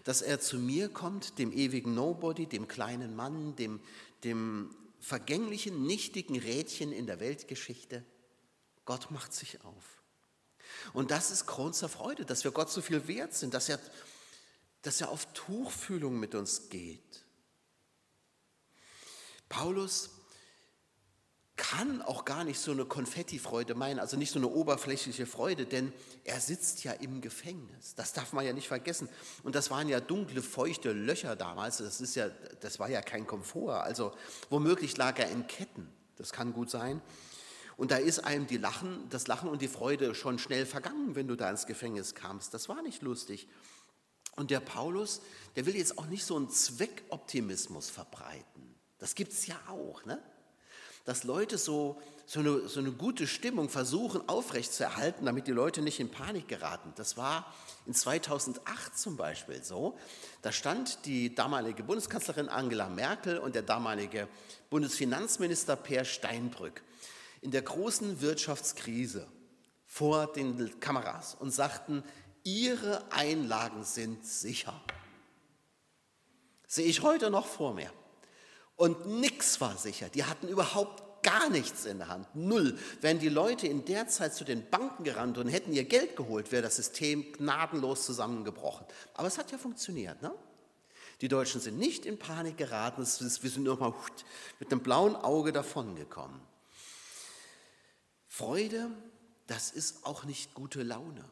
Dass 0.04 0.20
er 0.20 0.40
zu 0.40 0.58
mir 0.58 0.88
kommt, 0.88 1.38
dem 1.38 1.52
ewigen 1.52 1.94
Nobody, 1.94 2.46
dem 2.46 2.68
kleinen 2.68 3.16
Mann, 3.16 3.56
dem, 3.56 3.80
dem 4.22 4.74
vergänglichen, 5.00 5.86
nichtigen 5.86 6.38
Rädchen 6.38 6.92
in 6.92 7.06
der 7.06 7.20
Weltgeschichte. 7.20 8.04
Gott 8.84 9.10
macht 9.10 9.32
sich 9.32 9.62
auf. 9.64 10.02
Und 10.92 11.10
das 11.10 11.30
ist 11.30 11.46
Grund 11.46 11.74
zur 11.74 11.88
Freude, 11.88 12.24
dass 12.24 12.44
wir 12.44 12.50
Gott 12.50 12.70
so 12.70 12.82
viel 12.82 13.06
wert 13.08 13.34
sind, 13.34 13.54
dass 13.54 13.68
er, 13.68 13.80
dass 14.82 15.00
er 15.00 15.10
auf 15.10 15.32
Tuchfühlung 15.32 16.18
mit 16.18 16.34
uns 16.34 16.68
geht. 16.68 17.23
Paulus 19.54 20.11
kann 21.54 22.02
auch 22.02 22.25
gar 22.25 22.42
nicht 22.42 22.58
so 22.58 22.73
eine 22.73 22.84
Konfettifreude 22.84 23.76
meinen, 23.76 24.00
also 24.00 24.16
nicht 24.16 24.32
so 24.32 24.40
eine 24.40 24.49
oberflächliche 24.49 25.26
Freude, 25.26 25.64
denn 25.64 25.92
er 26.25 26.40
sitzt 26.40 26.82
ja 26.82 26.90
im 26.90 27.20
Gefängnis. 27.20 27.94
Das 27.94 28.12
darf 28.12 28.32
man 28.32 28.44
ja 28.44 28.52
nicht 28.52 28.66
vergessen. 28.66 29.08
Und 29.44 29.54
das 29.54 29.70
waren 29.70 29.88
ja 29.88 30.00
dunkle, 30.00 30.42
feuchte 30.42 30.90
Löcher 30.90 31.37
damals. 31.37 31.76
Das, 31.76 32.00
ist 32.00 32.16
ja, 32.16 32.30
das 32.61 32.80
war 32.80 32.90
ja 32.90 33.00
kein 33.00 33.28
Komfort. 33.28 33.82
Also 33.82 34.12
womöglich 34.50 34.96
lag 34.96 35.16
er 35.20 35.30
in 35.30 35.46
Ketten. 35.46 35.88
Das 36.16 36.32
kann 36.32 36.52
gut 36.52 36.68
sein. 36.68 37.00
Und 37.76 37.92
da 37.92 37.96
ist 37.96 38.25
einem 38.25 38.49
die 38.49 38.56
Lachen, 38.56 39.08
das 39.11 39.28
Lachen 39.28 39.49
und 39.49 39.62
die 39.62 39.68
Freude 39.68 40.16
schon 40.16 40.40
schnell 40.40 40.66
vergangen, 40.66 41.14
wenn 41.14 41.28
du 41.28 41.37
da 41.37 41.49
ins 41.49 41.66
Gefängnis 41.66 42.16
kamst. 42.16 42.54
Das 42.54 42.68
war 42.68 42.82
nicht 42.82 43.02
lustig. 43.02 43.46
Und 44.34 44.50
der 44.50 44.61
Paulus, 44.61 45.20
der 45.54 45.64
will 45.66 45.76
jetzt 45.76 45.96
auch 45.96 46.06
nicht 46.06 46.25
so 46.25 46.34
einen 46.34 46.50
Zweckoptimismus 46.50 47.88
verbreiten. 47.90 48.53
Das 49.04 49.14
gibt 49.14 49.32
es 49.32 49.46
ja 49.46 49.56
auch, 49.68 50.02
ne? 50.06 50.18
dass 51.04 51.25
Leute 51.25 51.58
so, 51.58 52.00
so, 52.25 52.40
eine, 52.40 52.68
so 52.68 52.80
eine 52.80 52.90
gute 52.90 53.26
Stimmung 53.26 53.68
versuchen 53.68 54.26
aufrechtzuerhalten, 54.30 55.26
damit 55.26 55.46
die 55.46 55.52
Leute 55.52 55.82
nicht 55.82 56.00
in 56.00 56.11
Panik 56.11 56.49
geraten. 56.49 56.90
Das 56.96 57.18
war 57.18 57.54
in 57.84 57.92
2008 57.92 58.99
zum 58.99 59.18
Beispiel 59.18 59.62
so. 59.62 59.99
Da 60.40 60.52
stand 60.52 61.04
die 61.04 61.34
damalige 61.34 61.82
Bundeskanzlerin 61.82 62.49
Angela 62.49 62.88
Merkel 62.88 63.37
und 63.37 63.54
der 63.54 63.61
damalige 63.61 64.26
Bundesfinanzminister 64.70 65.76
Per 65.76 66.06
Steinbrück 66.06 66.82
in 67.42 67.50
der 67.50 67.61
großen 67.61 68.23
Wirtschaftskrise 68.23 69.28
vor 69.84 70.32
den 70.32 70.80
Kameras 70.80 71.34
und 71.34 71.50
sagten, 71.50 72.02
ihre 72.42 73.12
Einlagen 73.12 73.84
sind 73.84 74.25
sicher. 74.25 74.80
Sehe 76.66 76.87
ich 76.87 77.02
heute 77.02 77.28
noch 77.28 77.44
vor 77.44 77.75
mir. 77.75 77.92
Und 78.76 79.06
nichts 79.06 79.60
war 79.60 79.76
sicher. 79.76 80.08
Die 80.08 80.24
hatten 80.24 80.48
überhaupt 80.48 81.22
gar 81.22 81.48
nichts 81.48 81.84
in 81.84 81.98
der 81.98 82.08
Hand. 82.08 82.28
Null. 82.34 82.78
Wären 83.00 83.18
die 83.18 83.28
Leute 83.28 83.66
in 83.66 83.84
der 83.84 84.08
Zeit 84.08 84.34
zu 84.34 84.44
den 84.44 84.68
Banken 84.68 85.04
gerannt 85.04 85.38
und 85.38 85.48
hätten 85.48 85.72
ihr 85.72 85.84
Geld 85.84 86.16
geholt, 86.16 86.52
wäre 86.52 86.62
das 86.62 86.76
System 86.76 87.32
gnadenlos 87.32 88.04
zusammengebrochen. 88.04 88.86
Aber 89.14 89.26
es 89.26 89.38
hat 89.38 89.50
ja 89.50 89.58
funktioniert. 89.58 90.22
Ne? 90.22 90.32
Die 91.20 91.28
Deutschen 91.28 91.60
sind 91.60 91.78
nicht 91.78 92.06
in 92.06 92.18
Panik 92.18 92.56
geraten. 92.56 93.02
wir 93.02 93.06
sind 93.06 93.64
nur 93.64 93.78
mal 93.78 93.94
mit 94.60 94.70
einem 94.70 94.82
blauen 94.82 95.16
Auge 95.16 95.52
davongekommen. 95.52 96.40
Freude, 98.28 98.90
das 99.46 99.70
ist 99.70 100.04
auch 100.04 100.24
nicht 100.24 100.54
gute 100.54 100.82
Laune. 100.82 101.24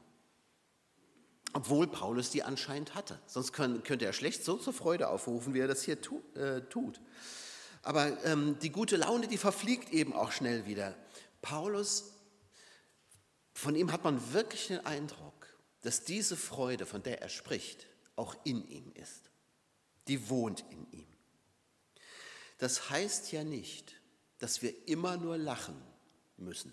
Obwohl 1.52 1.86
Paulus 1.86 2.30
die 2.30 2.42
anscheinend 2.42 2.94
hatte. 2.94 3.18
Sonst 3.26 3.52
könnte 3.52 4.04
er 4.04 4.12
schlecht 4.12 4.44
so 4.44 4.56
zur 4.56 4.72
Freude 4.72 5.08
aufrufen, 5.08 5.54
wie 5.54 5.60
er 5.60 5.68
das 5.68 5.82
hier 5.82 5.98
äh, 6.34 6.62
tut. 6.62 7.00
Aber 7.82 8.24
ähm, 8.24 8.58
die 8.60 8.70
gute 8.70 8.96
Laune, 8.96 9.28
die 9.28 9.36
verfliegt 9.36 9.92
eben 9.92 10.12
auch 10.12 10.32
schnell 10.32 10.66
wieder. 10.66 10.96
Paulus, 11.42 12.12
von 13.54 13.74
ihm 13.74 13.92
hat 13.92 14.04
man 14.04 14.32
wirklich 14.32 14.68
den 14.68 14.84
Eindruck, 14.86 15.46
dass 15.82 16.04
diese 16.04 16.36
Freude, 16.36 16.86
von 16.86 17.02
der 17.02 17.20
er 17.20 17.28
spricht, 17.28 17.86
auch 18.16 18.36
in 18.44 18.66
ihm 18.68 18.92
ist. 18.94 19.30
Die 20.08 20.28
wohnt 20.28 20.64
in 20.70 20.90
ihm. 20.92 21.06
Das 22.58 22.90
heißt 22.90 23.32
ja 23.32 23.42
nicht, 23.44 24.00
dass 24.38 24.62
wir 24.62 24.88
immer 24.88 25.16
nur 25.16 25.36
lachen 25.36 25.80
müssen. 26.36 26.72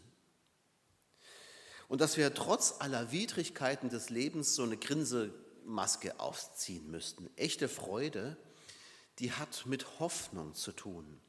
Und 1.90 2.02
dass 2.02 2.18
wir 2.18 2.34
trotz 2.34 2.76
aller 2.80 3.12
Widrigkeiten 3.12 3.90
des 3.90 4.12
Lebens 4.12 4.56
so 4.56 4.64
eine 4.64 4.78
Grinsemaske 4.78 6.20
aufziehen 6.20 6.90
müssten. 6.90 7.30
Echte 7.36 7.68
Freude, 7.68 8.38
die 9.18 9.34
hat 9.34 9.66
mit 9.66 10.00
Hoffnung 10.00 10.54
zu 10.54 10.72
tun. 10.72 11.20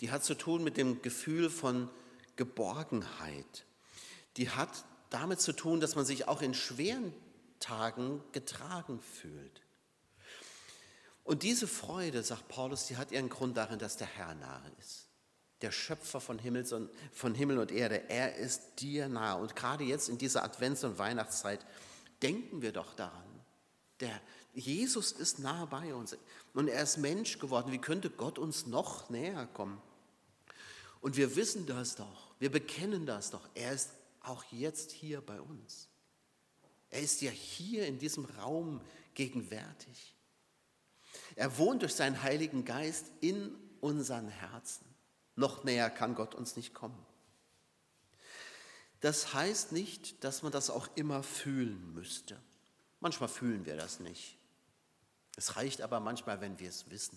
Die 0.00 0.10
hat 0.10 0.24
zu 0.24 0.34
tun 0.34 0.64
mit 0.64 0.76
dem 0.76 1.02
Gefühl 1.02 1.48
von 1.48 1.88
Geborgenheit. 2.34 3.64
Die 4.36 4.50
hat 4.50 4.84
damit 5.08 5.40
zu 5.40 5.52
tun, 5.52 5.80
dass 5.80 5.94
man 5.94 6.04
sich 6.04 6.26
auch 6.26 6.42
in 6.42 6.52
schweren 6.52 7.14
Tagen 7.60 8.20
getragen 8.32 9.00
fühlt. 9.00 9.62
Und 11.22 11.44
diese 11.44 11.68
Freude, 11.68 12.24
sagt 12.24 12.48
Paulus, 12.48 12.86
die 12.86 12.96
hat 12.96 13.12
ihren 13.12 13.28
Grund 13.28 13.56
darin, 13.56 13.78
dass 13.78 13.96
der 13.96 14.08
Herr 14.08 14.34
nahe 14.34 14.72
ist 14.80 15.07
der 15.62 15.72
Schöpfer 15.72 16.20
von, 16.20 16.38
Himmels 16.38 16.72
und, 16.72 16.90
von 17.12 17.34
Himmel 17.34 17.58
und 17.58 17.72
Erde. 17.72 18.08
Er 18.08 18.36
ist 18.36 18.62
dir 18.78 19.08
nahe. 19.08 19.40
Und 19.40 19.56
gerade 19.56 19.84
jetzt 19.84 20.08
in 20.08 20.18
dieser 20.18 20.44
Advents- 20.44 20.84
und 20.84 20.98
Weihnachtszeit 20.98 21.64
denken 22.22 22.62
wir 22.62 22.72
doch 22.72 22.94
daran. 22.94 23.24
Der 24.00 24.20
Jesus 24.54 25.12
ist 25.12 25.38
nahe 25.38 25.66
bei 25.66 25.94
uns 25.94 26.16
und 26.54 26.68
er 26.68 26.82
ist 26.82 26.96
Mensch 26.96 27.38
geworden. 27.38 27.70
Wie 27.70 27.78
könnte 27.78 28.10
Gott 28.10 28.38
uns 28.38 28.66
noch 28.66 29.08
näher 29.08 29.46
kommen? 29.46 29.80
Und 31.00 31.16
wir 31.16 31.36
wissen 31.36 31.66
das 31.66 31.94
doch, 31.94 32.34
wir 32.40 32.50
bekennen 32.50 33.06
das 33.06 33.30
doch. 33.30 33.48
Er 33.54 33.72
ist 33.72 33.90
auch 34.20 34.44
jetzt 34.50 34.90
hier 34.90 35.20
bei 35.20 35.40
uns. 35.40 35.88
Er 36.90 37.02
ist 37.02 37.20
ja 37.20 37.30
hier 37.30 37.86
in 37.86 37.98
diesem 37.98 38.24
Raum 38.24 38.80
gegenwärtig. 39.14 40.16
Er 41.36 41.56
wohnt 41.58 41.82
durch 41.82 41.94
seinen 41.94 42.22
Heiligen 42.22 42.64
Geist 42.64 43.06
in 43.20 43.54
unseren 43.80 44.28
Herzen. 44.28 44.87
Noch 45.38 45.62
näher 45.62 45.88
kann 45.88 46.16
Gott 46.16 46.34
uns 46.34 46.56
nicht 46.56 46.74
kommen. 46.74 46.98
Das 48.98 49.34
heißt 49.34 49.70
nicht, 49.70 50.24
dass 50.24 50.42
man 50.42 50.50
das 50.50 50.68
auch 50.68 50.88
immer 50.96 51.22
fühlen 51.22 51.94
müsste. 51.94 52.36
Manchmal 52.98 53.28
fühlen 53.28 53.64
wir 53.64 53.76
das 53.76 54.00
nicht. 54.00 54.36
Es 55.36 55.54
reicht 55.54 55.80
aber 55.80 56.00
manchmal, 56.00 56.40
wenn 56.40 56.58
wir 56.58 56.68
es 56.68 56.90
wissen. 56.90 57.16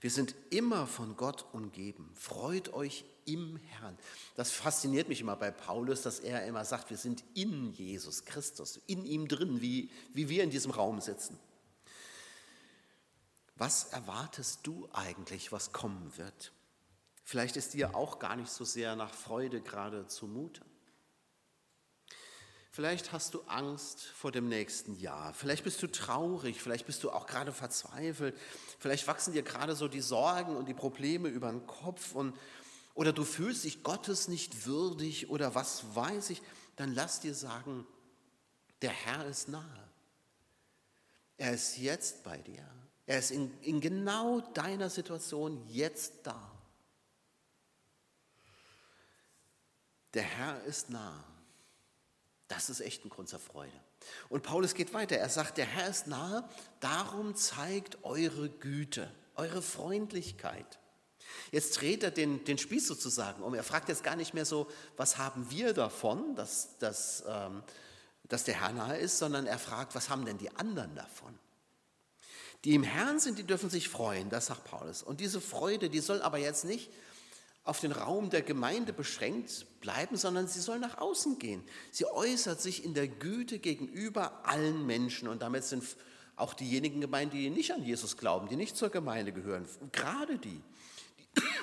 Wir 0.00 0.10
sind 0.10 0.34
immer 0.48 0.86
von 0.86 1.14
Gott 1.14 1.44
umgeben. 1.52 2.10
Freut 2.14 2.72
euch 2.72 3.04
im 3.26 3.56
Herrn. 3.56 3.98
Das 4.34 4.52
fasziniert 4.52 5.10
mich 5.10 5.20
immer 5.20 5.36
bei 5.36 5.50
Paulus, 5.50 6.00
dass 6.00 6.20
er 6.20 6.46
immer 6.46 6.64
sagt, 6.64 6.88
wir 6.88 6.96
sind 6.96 7.22
in 7.34 7.74
Jesus 7.74 8.24
Christus, 8.24 8.80
in 8.86 9.04
ihm 9.04 9.28
drin, 9.28 9.60
wie, 9.60 9.90
wie 10.14 10.30
wir 10.30 10.42
in 10.42 10.50
diesem 10.50 10.70
Raum 10.70 11.02
sitzen. 11.02 11.38
Was 13.56 13.84
erwartest 13.84 14.60
du 14.66 14.88
eigentlich, 14.92 15.50
was 15.50 15.72
kommen 15.72 16.16
wird? 16.16 16.52
Vielleicht 17.24 17.56
ist 17.56 17.74
dir 17.74 17.96
auch 17.96 18.18
gar 18.18 18.36
nicht 18.36 18.50
so 18.50 18.64
sehr 18.64 18.94
nach 18.94 19.12
Freude 19.12 19.60
gerade 19.60 20.06
zumute. 20.06 20.62
Vielleicht 22.70 23.10
hast 23.10 23.32
du 23.32 23.40
Angst 23.46 24.04
vor 24.04 24.32
dem 24.32 24.50
nächsten 24.50 24.94
Jahr. 24.96 25.32
Vielleicht 25.32 25.64
bist 25.64 25.82
du 25.82 25.86
traurig. 25.86 26.60
Vielleicht 26.60 26.84
bist 26.84 27.02
du 27.02 27.10
auch 27.10 27.26
gerade 27.26 27.50
verzweifelt. 27.50 28.38
Vielleicht 28.78 29.06
wachsen 29.06 29.32
dir 29.32 29.42
gerade 29.42 29.74
so 29.74 29.88
die 29.88 30.02
Sorgen 30.02 30.54
und 30.54 30.68
die 30.68 30.74
Probleme 30.74 31.28
über 31.28 31.50
den 31.50 31.66
Kopf. 31.66 32.14
Und, 32.14 32.36
oder 32.92 33.14
du 33.14 33.24
fühlst 33.24 33.64
dich 33.64 33.82
Gottes 33.82 34.28
nicht 34.28 34.66
würdig 34.66 35.30
oder 35.30 35.54
was 35.54 35.96
weiß 35.96 36.28
ich. 36.28 36.42
dann 36.76 36.94
lass 36.94 37.20
dir 37.20 37.34
sagen, 37.34 37.86
der 38.82 38.90
Herr 38.90 39.24
ist 39.24 39.48
nahe. 39.48 39.90
Er 41.38 41.54
ist 41.54 41.78
jetzt 41.78 42.22
bei 42.24 42.36
dir. 42.36 42.75
Er 43.06 43.20
ist 43.20 43.30
in, 43.30 43.56
in 43.62 43.80
genau 43.80 44.40
deiner 44.40 44.90
Situation 44.90 45.64
jetzt 45.68 46.14
da. 46.24 46.50
Der 50.14 50.24
Herr 50.24 50.62
ist 50.64 50.90
nah. 50.90 51.24
Das 52.48 52.68
ist 52.68 52.80
echt 52.80 53.04
ein 53.04 53.10
Grund 53.10 53.28
zur 53.28 53.38
Freude. 53.38 53.72
Und 54.28 54.42
Paulus 54.42 54.74
geht 54.74 54.92
weiter. 54.92 55.16
Er 55.16 55.28
sagt, 55.28 55.56
der 55.58 55.66
Herr 55.66 55.88
ist 55.88 56.06
nahe, 56.06 56.48
darum 56.80 57.34
zeigt 57.34 58.04
eure 58.04 58.48
Güte, 58.48 59.12
eure 59.34 59.62
Freundlichkeit. 59.62 60.78
Jetzt 61.50 61.80
dreht 61.80 62.02
er 62.02 62.10
den, 62.10 62.44
den 62.44 62.58
Spieß 62.58 62.86
sozusagen 62.86 63.42
um. 63.42 63.54
Er 63.54 63.64
fragt 63.64 63.88
jetzt 63.88 64.04
gar 64.04 64.16
nicht 64.16 64.32
mehr 64.32 64.44
so, 64.44 64.68
was 64.96 65.18
haben 65.18 65.50
wir 65.50 65.74
davon, 65.74 66.34
dass, 66.34 66.78
dass, 66.78 67.24
ähm, 67.26 67.62
dass 68.24 68.44
der 68.44 68.60
Herr 68.60 68.72
nahe 68.72 68.98
ist, 68.98 69.18
sondern 69.18 69.46
er 69.46 69.58
fragt, 69.58 69.94
was 69.94 70.08
haben 70.08 70.24
denn 70.24 70.38
die 70.38 70.54
anderen 70.56 70.94
davon? 70.94 71.36
Die 72.64 72.74
im 72.74 72.82
Herrn 72.82 73.20
sind, 73.20 73.38
die 73.38 73.44
dürfen 73.44 73.70
sich 73.70 73.88
freuen, 73.88 74.30
das 74.30 74.46
sagt 74.46 74.64
Paulus. 74.64 75.02
Und 75.02 75.20
diese 75.20 75.40
Freude, 75.40 75.90
die 75.90 76.00
soll 76.00 76.22
aber 76.22 76.38
jetzt 76.38 76.64
nicht 76.64 76.90
auf 77.66 77.80
den 77.80 77.92
Raum 77.92 78.30
der 78.30 78.42
Gemeinde 78.42 78.92
beschränkt 78.92 79.66
bleiben, 79.80 80.16
sondern 80.16 80.46
sie 80.46 80.60
soll 80.60 80.78
nach 80.78 80.98
außen 80.98 81.38
gehen. 81.38 81.62
Sie 81.90 82.06
äußert 82.06 82.60
sich 82.60 82.84
in 82.84 82.94
der 82.94 83.08
Güte 83.08 83.58
gegenüber 83.58 84.46
allen 84.46 84.86
Menschen 84.86 85.26
und 85.26 85.42
damit 85.42 85.64
sind 85.64 85.84
auch 86.36 86.54
diejenigen 86.54 87.00
gemeint, 87.00 87.32
die 87.32 87.50
nicht 87.50 87.72
an 87.72 87.82
Jesus 87.82 88.16
glauben, 88.16 88.48
die 88.48 88.56
nicht 88.56 88.76
zur 88.76 88.90
Gemeinde 88.90 89.32
gehören, 89.32 89.66
gerade 89.90 90.38
die. 90.38 90.60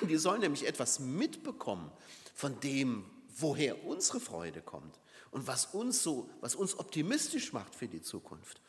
Die, 0.08 0.16
sollen 0.16 0.40
nämlich 0.40 0.66
etwas 0.66 1.00
mitbekommen 1.00 1.90
von 2.34 2.60
dem, 2.60 3.04
woher 3.36 3.84
unsere 3.84 4.20
Freude 4.20 4.60
kommt 4.60 5.00
und 5.30 5.46
was 5.46 5.66
uns 5.66 6.02
so, 6.02 6.30
was 6.40 6.54
uns 6.54 6.78
optimistisch 6.78 7.52
macht 7.52 7.74
für 7.74 7.88
die 7.88 8.02
Zukunft. 8.02 8.60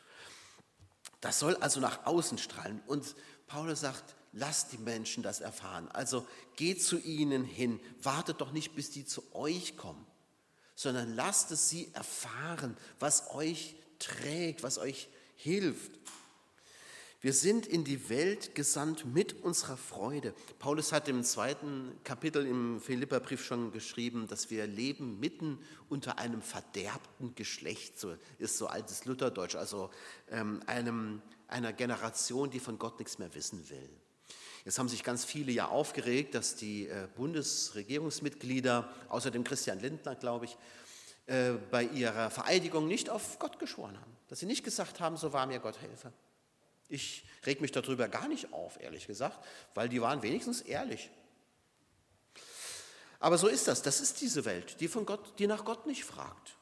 Das 1.20 1.38
soll 1.38 1.56
also 1.56 1.80
nach 1.80 2.06
außen 2.06 2.38
strahlen. 2.38 2.82
Und 2.86 3.14
Paulus 3.46 3.80
sagt, 3.80 4.14
lasst 4.32 4.72
die 4.72 4.78
Menschen 4.78 5.22
das 5.22 5.40
erfahren. 5.40 5.88
Also 5.92 6.26
geht 6.56 6.82
zu 6.82 6.98
ihnen 6.98 7.44
hin, 7.44 7.80
wartet 8.02 8.40
doch 8.40 8.52
nicht, 8.52 8.74
bis 8.74 8.90
die 8.90 9.04
zu 9.04 9.22
euch 9.34 9.76
kommen, 9.76 10.06
sondern 10.74 11.14
lasst 11.14 11.50
es 11.50 11.68
sie 11.68 11.90
erfahren, 11.94 12.76
was 12.98 13.30
euch 13.30 13.76
trägt, 13.98 14.62
was 14.62 14.78
euch 14.78 15.08
hilft. 15.36 15.92
Wir 17.22 17.32
sind 17.32 17.66
in 17.66 17.82
die 17.82 18.10
Welt 18.10 18.54
gesandt 18.54 19.06
mit 19.06 19.42
unserer 19.42 19.78
Freude. 19.78 20.34
Paulus 20.58 20.92
hat 20.92 21.08
im 21.08 21.24
zweiten 21.24 21.98
Kapitel 22.04 22.46
im 22.46 22.78
Philipperbrief 22.78 23.42
schon 23.42 23.72
geschrieben, 23.72 24.28
dass 24.28 24.50
wir 24.50 24.66
leben 24.66 25.18
mitten 25.18 25.58
unter 25.88 26.18
einem 26.18 26.42
verderbten 26.42 27.34
Geschlecht, 27.34 27.98
so 27.98 28.14
ist 28.38 28.58
so 28.58 28.66
altes 28.66 29.06
Lutherdeutsch, 29.06 29.56
also 29.56 29.90
ähm, 30.30 30.60
einem, 30.66 31.22
einer 31.48 31.72
Generation, 31.72 32.50
die 32.50 32.60
von 32.60 32.78
Gott 32.78 32.98
nichts 32.98 33.18
mehr 33.18 33.34
wissen 33.34 33.68
will. 33.70 33.88
Jetzt 34.66 34.78
haben 34.78 34.88
sich 34.88 35.02
ganz 35.02 35.24
viele 35.24 35.52
ja 35.52 35.68
aufgeregt, 35.68 36.34
dass 36.34 36.56
die 36.56 36.86
äh, 36.86 37.08
Bundesregierungsmitglieder, 37.16 38.92
außerdem 39.08 39.42
Christian 39.42 39.80
Lindner, 39.80 40.16
glaube 40.16 40.44
ich, 40.44 40.56
äh, 41.26 41.52
bei 41.70 41.84
ihrer 41.84 42.30
Vereidigung 42.30 42.86
nicht 42.86 43.08
auf 43.08 43.38
Gott 43.38 43.58
geschworen 43.58 43.98
haben. 43.98 44.16
Dass 44.28 44.40
sie 44.40 44.46
nicht 44.46 44.64
gesagt 44.64 45.00
haben, 45.00 45.16
so 45.16 45.32
war 45.32 45.46
mir 45.46 45.60
Gott 45.60 45.80
helfe. 45.80 46.12
Ich 46.88 47.26
reg 47.44 47.60
mich 47.60 47.72
darüber 47.72 48.08
gar 48.08 48.28
nicht 48.28 48.52
auf, 48.52 48.80
ehrlich 48.80 49.06
gesagt, 49.06 49.44
weil 49.74 49.88
die 49.88 50.00
waren 50.00 50.22
wenigstens 50.22 50.60
ehrlich. 50.60 51.10
Aber 53.18 53.38
so 53.38 53.48
ist 53.48 53.66
das. 53.66 53.82
Das 53.82 54.00
ist 54.00 54.20
diese 54.20 54.44
Welt, 54.44 54.80
die, 54.80 54.88
von 54.88 55.06
Gott, 55.06 55.38
die 55.38 55.46
nach 55.46 55.64
Gott 55.64 55.86
nicht 55.86 56.04
fragt. 56.04 56.56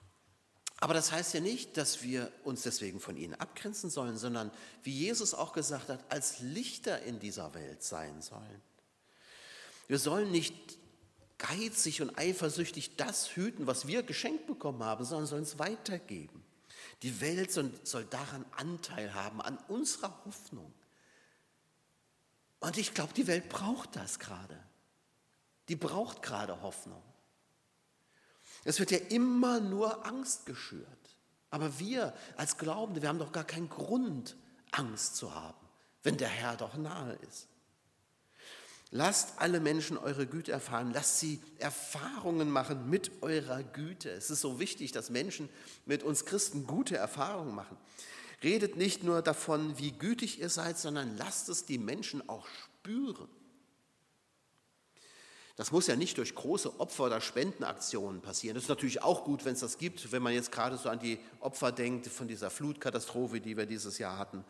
Aber 0.81 0.95
das 0.95 1.12
heißt 1.12 1.35
ja 1.35 1.40
nicht, 1.40 1.76
dass 1.76 2.02
wir 2.02 2.31
uns 2.43 2.62
deswegen 2.62 3.00
von 3.00 3.16
ihnen 3.16 3.35
abgrenzen 3.35 3.90
sollen, 3.90 4.19
sondern 4.19 4.50
wie 4.83 4.92
Jesus 4.92 5.33
auch 5.35 5.53
gesagt 5.53 5.88
hat, 5.88 6.01
als 6.11 6.40
Lichter 6.40 7.03
in 7.03 7.20
dieser 7.20 7.55
Welt 7.55 7.83
sein 7.83 8.20
sollen. 8.20 8.62
Wir 9.87 9.98
sollen 9.98 10.31
nicht 10.31 10.55
geizig 11.38 12.03
und 12.03 12.18
eifersüchtig 12.18 12.96
das 12.96 13.35
hüten, 13.35 13.66
was 13.66 13.87
wir 13.87 14.03
geschenkt 14.03 14.46
bekommen 14.46 14.83
haben, 14.83 15.05
sondern 15.05 15.27
sollen 15.27 15.42
es 15.44 15.59
weitergeben. 15.59 16.43
Die 17.05 17.21
Welt 17.21 17.53
soll, 17.53 17.71
daran 18.07 18.47
Anteil 18.53 19.12
haben, 19.12 19.43
an 19.43 19.59
unserer 19.69 20.25
Hoffnung. 20.25 20.73
Und 22.61 22.79
ich 22.79 22.95
glaube, 22.95 23.12
die 23.12 23.27
Welt 23.27 23.51
braucht 23.51 23.95
das 23.95 24.19
gerade. 24.19 24.59
Die 25.69 25.77
braucht 25.77 26.23
gerade 26.23 26.62
Hoffnung. 26.62 27.03
Es 28.64 28.79
wird 28.79 28.90
ja 28.90 28.97
immer 29.11 29.61
nur 29.61 30.07
Angst 30.07 30.47
geschürt. 30.47 30.88
Aber 31.51 31.79
wir 31.79 32.14
als 32.38 32.57
Glaubende, 32.57 33.03
wir 33.03 33.11
haben 33.11 33.19
doch 33.19 33.33
gar 33.33 33.45
keinen 33.45 33.69
Grund, 33.69 34.35
Angst 34.71 35.17
zu 35.17 35.35
haben, 35.35 35.69
wenn 36.05 36.17
der 36.17 36.31
Herr 36.31 36.57
doch 36.57 36.75
nahe 36.75 37.12
ist. 37.29 37.49
Lasst 38.90 39.35
alle 39.38 39.61
Menschen 39.61 39.99
eure 39.99 40.27
Güte 40.27 40.53
erfahren. 40.53 40.92
Lasst 40.92 41.18
sie 41.18 41.40
Erfahrungen 41.59 42.51
machen 42.51 42.88
mit 42.88 43.11
eurer 43.23 43.62
Güte. 43.62 44.11
Es 44.11 44.31
ist 44.31 44.40
so 44.40 44.61
wichtig, 44.61 44.92
dass 44.92 45.11
Menschen 45.11 45.49
mit 45.85 46.03
uns 46.03 46.25
Christen 46.25 46.66
gute 46.66 46.97
Erfahrungen 46.97 47.55
machen. 47.55 47.77
Redet 48.42 48.77
nicht 48.77 49.03
nur 49.03 49.23
davon, 49.23 49.79
wie 49.79 49.92
gütig 49.92 50.40
ihr 50.40 50.51
seid, 50.51 50.79
sondern 50.79 51.16
lasst 51.16 51.49
es 51.49 51.64
die 51.64 51.79
Menschen 51.79 52.29
auch 52.29 52.47
spüren. 52.47 53.29
Das 55.57 55.70
muss 55.70 55.87
ja 55.87 55.94
nicht 55.94 56.18
durch 56.18 56.35
große 56.35 56.81
Opfer- 56.81 57.05
oder 57.05 57.20
Spendenaktionen 57.20 58.20
passieren. 58.20 58.55
Das 58.55 58.64
ist 58.64 58.68
natürlich 58.68 59.03
auch 59.03 59.25
gut, 59.25 59.44
wenn 59.44 59.55
es 59.55 59.61
das 59.61 59.79
gibt, 59.79 60.11
wenn 60.11 60.23
man 60.23 60.33
jetzt 60.33 60.51
gerade 60.51 60.77
so 60.77 60.88
an 60.88 60.99
die 60.99 61.18
Opfer 61.40 61.70
denkt 61.70 62.09
von 62.09 62.27
dieser 62.27 62.51
Flutkatastrophe, 62.51 63.40
die 63.40 63.57
wir 63.57 63.66
dieses 63.66 63.99
Jahr 63.99 64.18
hatten. 64.18 64.44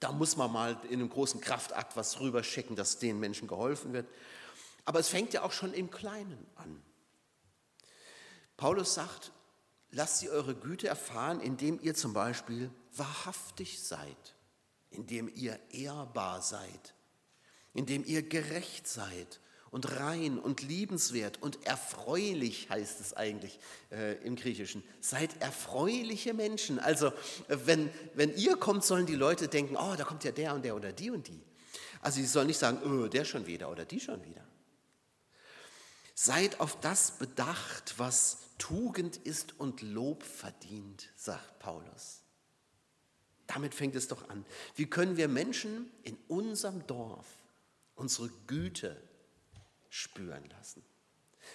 Da 0.00 0.12
muss 0.12 0.36
man 0.36 0.52
mal 0.52 0.78
in 0.84 1.00
einem 1.00 1.10
großen 1.10 1.40
Kraftakt 1.40 1.96
was 1.96 2.20
rüberschicken, 2.20 2.76
dass 2.76 2.98
den 2.98 3.20
Menschen 3.20 3.48
geholfen 3.48 3.92
wird. 3.92 4.06
Aber 4.84 4.98
es 4.98 5.08
fängt 5.08 5.32
ja 5.32 5.42
auch 5.42 5.52
schon 5.52 5.72
im 5.72 5.90
Kleinen 5.90 6.46
an. 6.56 6.82
Paulus 8.56 8.94
sagt, 8.94 9.32
lasst 9.90 10.18
sie 10.18 10.30
eure 10.30 10.54
Güte 10.54 10.88
erfahren, 10.88 11.40
indem 11.40 11.80
ihr 11.82 11.94
zum 11.94 12.12
Beispiel 12.12 12.70
wahrhaftig 12.96 13.82
seid, 13.82 14.34
indem 14.90 15.30
ihr 15.34 15.58
ehrbar 15.70 16.42
seid, 16.42 16.94
indem 17.72 18.04
ihr 18.04 18.22
gerecht 18.22 18.86
seid 18.86 19.40
und 19.74 19.98
rein 19.98 20.38
und 20.38 20.62
liebenswert 20.62 21.42
und 21.42 21.66
erfreulich 21.66 22.70
heißt 22.70 23.00
es 23.00 23.12
eigentlich 23.14 23.58
äh, 23.90 24.14
im 24.24 24.36
Griechischen. 24.36 24.84
Seid 25.00 25.42
erfreuliche 25.42 26.32
Menschen. 26.32 26.78
Also 26.78 27.08
äh, 27.08 27.56
wenn, 27.64 27.90
wenn 28.14 28.36
ihr 28.36 28.56
kommt, 28.56 28.84
sollen 28.84 29.04
die 29.04 29.16
Leute 29.16 29.48
denken, 29.48 29.74
oh, 29.76 29.96
da 29.96 30.04
kommt 30.04 30.22
ja 30.22 30.30
der 30.30 30.54
und 30.54 30.64
der 30.64 30.76
oder 30.76 30.92
die 30.92 31.10
und 31.10 31.26
die. 31.26 31.40
Also 32.00 32.20
sie 32.20 32.26
sollen 32.26 32.46
nicht 32.46 32.58
sagen, 32.60 32.78
oh, 32.84 33.08
der 33.08 33.24
schon 33.24 33.48
wieder 33.48 33.68
oder 33.68 33.84
die 33.84 33.98
schon 33.98 34.24
wieder. 34.24 34.46
Seid 36.14 36.60
auf 36.60 36.78
das 36.78 37.18
bedacht, 37.18 37.94
was 37.96 38.38
Tugend 38.58 39.16
ist 39.16 39.58
und 39.58 39.82
Lob 39.82 40.22
verdient, 40.22 41.10
sagt 41.16 41.58
Paulus. 41.58 42.20
Damit 43.48 43.74
fängt 43.74 43.96
es 43.96 44.06
doch 44.06 44.28
an. 44.28 44.46
Wie 44.76 44.86
können 44.86 45.16
wir 45.16 45.26
Menschen 45.26 45.90
in 46.04 46.16
unserem 46.28 46.86
Dorf 46.86 47.26
unsere 47.96 48.28
Güte 48.46 48.96
spüren 49.94 50.44
lassen. 50.50 50.82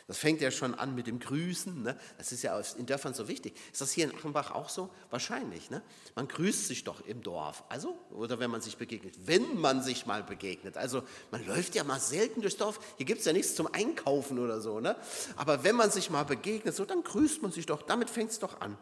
Das 0.08 0.18
fängt 0.18 0.40
ja 0.40 0.50
schon 0.50 0.76
an 0.76 0.96
mit 0.96 1.08
dem 1.08 1.20
Grüßen. 1.20 1.84
Ne? 1.84 2.00
Das 2.18 2.32
ist 2.32 2.42
ja 2.44 2.58
in 2.78 2.86
Dörfern 2.86 3.14
so 3.14 3.28
wichtig. 3.28 3.54
Ist 3.72 3.82
das 3.82 3.92
hier 3.92 4.06
in 4.06 4.16
Achenbach 4.16 4.52
auch 4.52 4.70
so? 4.70 4.90
Wahrscheinlich. 5.10 5.70
Ne? 5.72 5.82
Man 6.16 6.28
grüßt 6.28 6.68
sich 6.68 6.84
doch 6.84 7.02
im 7.02 7.22
Dorf. 7.22 7.64
Also, 7.70 7.98
oder 8.12 8.40
wenn 8.40 8.50
man 8.50 8.62
sich 8.62 8.78
begegnet. 8.78 9.16
Wenn 9.26 9.58
man 9.60 9.84
sich 9.84 10.06
mal 10.06 10.24
begegnet. 10.24 10.78
Also, 10.78 11.04
man 11.32 11.46
läuft 11.46 11.76
ja 11.76 11.84
mal 11.84 12.00
selten 12.00 12.42
durchs 12.42 12.58
Dorf. 12.58 12.80
Hier 12.98 13.06
gibt 13.06 13.20
es 13.20 13.26
ja 13.26 13.34
nichts 13.34 13.56
zum 13.56 13.68
Einkaufen 13.74 14.40
oder 14.40 14.62
so. 14.62 14.80
Ne? 14.80 14.96
Aber 15.36 15.64
wenn 15.64 15.76
man 15.76 15.92
sich 15.92 16.10
mal 16.10 16.24
begegnet, 16.24 16.76
so, 16.76 16.86
dann 16.86 17.04
grüßt 17.04 17.42
man 17.42 17.52
sich 17.52 17.66
doch. 17.66 17.82
Damit 17.82 18.10
fängt 18.10 18.32
es 18.32 18.40
doch 18.40 18.62
an. 18.62 18.78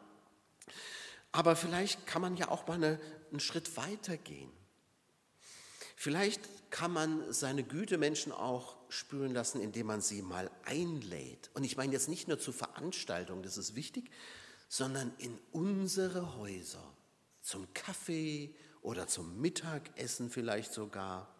Aber 1.31 1.55
vielleicht 1.55 2.05
kann 2.05 2.21
man 2.21 2.37
ja 2.37 2.49
auch 2.49 2.67
mal 2.67 2.75
eine, 2.75 2.99
einen 3.31 3.39
Schritt 3.39 3.75
weiter 3.75 4.17
gehen. 4.17 4.51
Vielleicht 5.99 6.69
kann 6.69 6.93
man 6.93 7.33
seine 7.33 7.63
Güte 7.63 7.97
Menschen 7.97 8.31
auch 8.31 8.77
spüren 8.87 9.33
lassen, 9.33 9.59
indem 9.59 9.87
man 9.87 9.99
sie 9.99 10.21
mal 10.21 10.51
einlädt. 10.63 11.49
Und 11.55 11.63
ich 11.63 11.75
meine 11.75 11.91
jetzt 11.91 12.07
nicht 12.07 12.27
nur 12.27 12.37
zu 12.37 12.51
Veranstaltungen, 12.51 13.41
das 13.41 13.57
ist 13.57 13.73
wichtig, 13.75 14.11
sondern 14.69 15.11
in 15.17 15.39
unsere 15.51 16.37
Häuser, 16.37 16.83
zum 17.41 17.67
Kaffee 17.73 18.53
oder 18.83 19.07
zum 19.07 19.41
Mittagessen 19.41 20.29
vielleicht 20.29 20.71
sogar. 20.71 21.33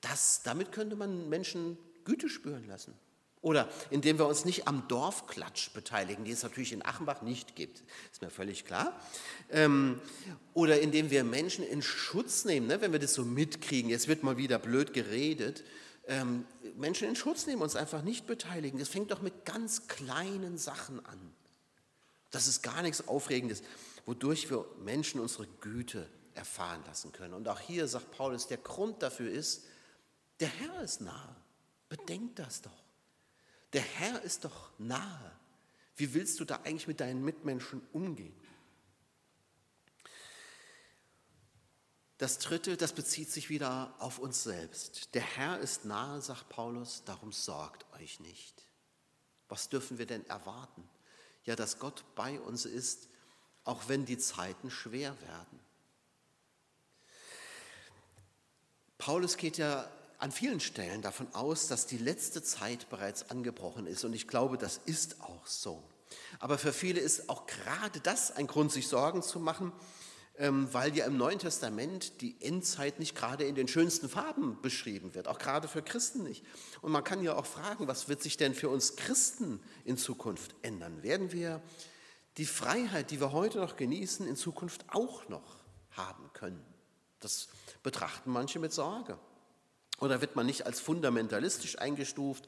Das, 0.00 0.42
damit 0.42 0.72
könnte 0.72 0.96
man 0.96 1.28
Menschen 1.28 1.78
Güte 2.02 2.28
spüren 2.28 2.66
lassen. 2.66 2.92
Oder 3.46 3.68
indem 3.90 4.18
wir 4.18 4.26
uns 4.26 4.44
nicht 4.44 4.66
am 4.66 4.88
Dorfklatsch 4.88 5.70
beteiligen, 5.72 6.24
die 6.24 6.32
es 6.32 6.42
natürlich 6.42 6.72
in 6.72 6.84
Achenbach 6.84 7.22
nicht 7.22 7.54
gibt, 7.54 7.84
ist 8.10 8.20
mir 8.20 8.28
völlig 8.28 8.64
klar. 8.64 9.00
Ähm, 9.50 10.00
oder 10.52 10.80
indem 10.80 11.12
wir 11.12 11.22
Menschen 11.22 11.64
in 11.64 11.80
Schutz 11.80 12.44
nehmen, 12.44 12.66
ne, 12.66 12.80
wenn 12.80 12.90
wir 12.90 12.98
das 12.98 13.14
so 13.14 13.24
mitkriegen, 13.24 13.88
jetzt 13.88 14.08
wird 14.08 14.24
mal 14.24 14.36
wieder 14.36 14.58
blöd 14.58 14.92
geredet, 14.92 15.62
ähm, 16.08 16.44
Menschen 16.74 17.08
in 17.08 17.14
Schutz 17.14 17.46
nehmen, 17.46 17.62
uns 17.62 17.76
einfach 17.76 18.02
nicht 18.02 18.26
beteiligen. 18.26 18.80
Das 18.80 18.88
fängt 18.88 19.12
doch 19.12 19.22
mit 19.22 19.44
ganz 19.44 19.86
kleinen 19.86 20.58
Sachen 20.58 21.06
an. 21.06 21.32
Das 22.32 22.48
ist 22.48 22.64
gar 22.64 22.82
nichts 22.82 23.06
Aufregendes, 23.06 23.62
wodurch 24.06 24.50
wir 24.50 24.66
Menschen 24.80 25.20
unsere 25.20 25.46
Güte 25.60 26.08
erfahren 26.34 26.82
lassen 26.88 27.12
können. 27.12 27.32
Und 27.32 27.46
auch 27.46 27.60
hier 27.60 27.86
sagt 27.86 28.10
Paulus, 28.10 28.48
der 28.48 28.58
Grund 28.58 29.04
dafür 29.04 29.30
ist, 29.30 29.66
der 30.40 30.48
Herr 30.48 30.82
ist 30.82 31.00
nahe. 31.00 31.36
Bedenkt 31.88 32.40
das 32.40 32.62
doch. 32.62 32.85
Der 33.72 33.82
Herr 33.82 34.22
ist 34.22 34.44
doch 34.44 34.70
nahe. 34.78 35.32
Wie 35.96 36.14
willst 36.14 36.40
du 36.40 36.44
da 36.44 36.56
eigentlich 36.64 36.86
mit 36.86 37.00
deinen 37.00 37.24
Mitmenschen 37.24 37.86
umgehen? 37.92 38.34
Das 42.18 42.38
dritte, 42.38 42.76
das 42.76 42.94
bezieht 42.94 43.30
sich 43.30 43.50
wieder 43.50 43.94
auf 43.98 44.18
uns 44.18 44.42
selbst. 44.42 45.14
Der 45.14 45.22
Herr 45.22 45.58
ist 45.58 45.84
nahe, 45.84 46.22
sagt 46.22 46.48
Paulus, 46.48 47.02
darum 47.04 47.32
sorgt 47.32 47.84
euch 47.94 48.20
nicht. 48.20 48.66
Was 49.48 49.68
dürfen 49.68 49.98
wir 49.98 50.06
denn 50.06 50.24
erwarten? 50.26 50.88
Ja, 51.44 51.56
dass 51.56 51.78
Gott 51.78 52.04
bei 52.14 52.40
uns 52.40 52.64
ist, 52.64 53.08
auch 53.64 53.88
wenn 53.88 54.06
die 54.06 54.18
Zeiten 54.18 54.70
schwer 54.70 55.20
werden. 55.20 55.60
Paulus 58.98 59.36
geht 59.36 59.58
ja 59.58 59.90
an 60.18 60.32
vielen 60.32 60.60
Stellen 60.60 61.02
davon 61.02 61.28
aus, 61.34 61.68
dass 61.68 61.86
die 61.86 61.98
letzte 61.98 62.42
Zeit 62.42 62.88
bereits 62.88 63.30
angebrochen 63.30 63.86
ist. 63.86 64.04
Und 64.04 64.12
ich 64.12 64.28
glaube, 64.28 64.58
das 64.58 64.80
ist 64.86 65.20
auch 65.20 65.46
so. 65.46 65.82
Aber 66.38 66.58
für 66.58 66.72
viele 66.72 67.00
ist 67.00 67.28
auch 67.28 67.46
gerade 67.46 68.00
das 68.00 68.30
ein 68.30 68.46
Grund, 68.46 68.72
sich 68.72 68.88
Sorgen 68.88 69.22
zu 69.22 69.40
machen, 69.40 69.72
ähm, 70.38 70.68
weil 70.72 70.94
ja 70.96 71.06
im 71.06 71.16
Neuen 71.16 71.38
Testament 71.38 72.20
die 72.20 72.40
Endzeit 72.42 72.98
nicht 72.98 73.14
gerade 73.14 73.44
in 73.44 73.54
den 73.54 73.68
schönsten 73.68 74.08
Farben 74.08 74.60
beschrieben 74.62 75.14
wird, 75.14 75.28
auch 75.28 75.38
gerade 75.38 75.68
für 75.68 75.82
Christen 75.82 76.22
nicht. 76.22 76.44
Und 76.82 76.92
man 76.92 77.04
kann 77.04 77.22
ja 77.22 77.34
auch 77.34 77.46
fragen, 77.46 77.88
was 77.88 78.08
wird 78.08 78.22
sich 78.22 78.36
denn 78.36 78.54
für 78.54 78.68
uns 78.68 78.96
Christen 78.96 79.60
in 79.84 79.96
Zukunft 79.96 80.54
ändern? 80.62 81.02
Werden 81.02 81.32
wir 81.32 81.62
die 82.36 82.44
Freiheit, 82.44 83.10
die 83.10 83.20
wir 83.20 83.32
heute 83.32 83.58
noch 83.58 83.76
genießen, 83.76 84.26
in 84.26 84.36
Zukunft 84.36 84.84
auch 84.88 85.28
noch 85.28 85.56
haben 85.92 86.30
können? 86.34 86.62
Das 87.20 87.48
betrachten 87.82 88.30
manche 88.30 88.58
mit 88.58 88.72
Sorge. 88.72 89.18
Oder 89.98 90.20
wird 90.20 90.36
man 90.36 90.46
nicht 90.46 90.66
als 90.66 90.80
fundamentalistisch 90.80 91.78
eingestuft 91.78 92.46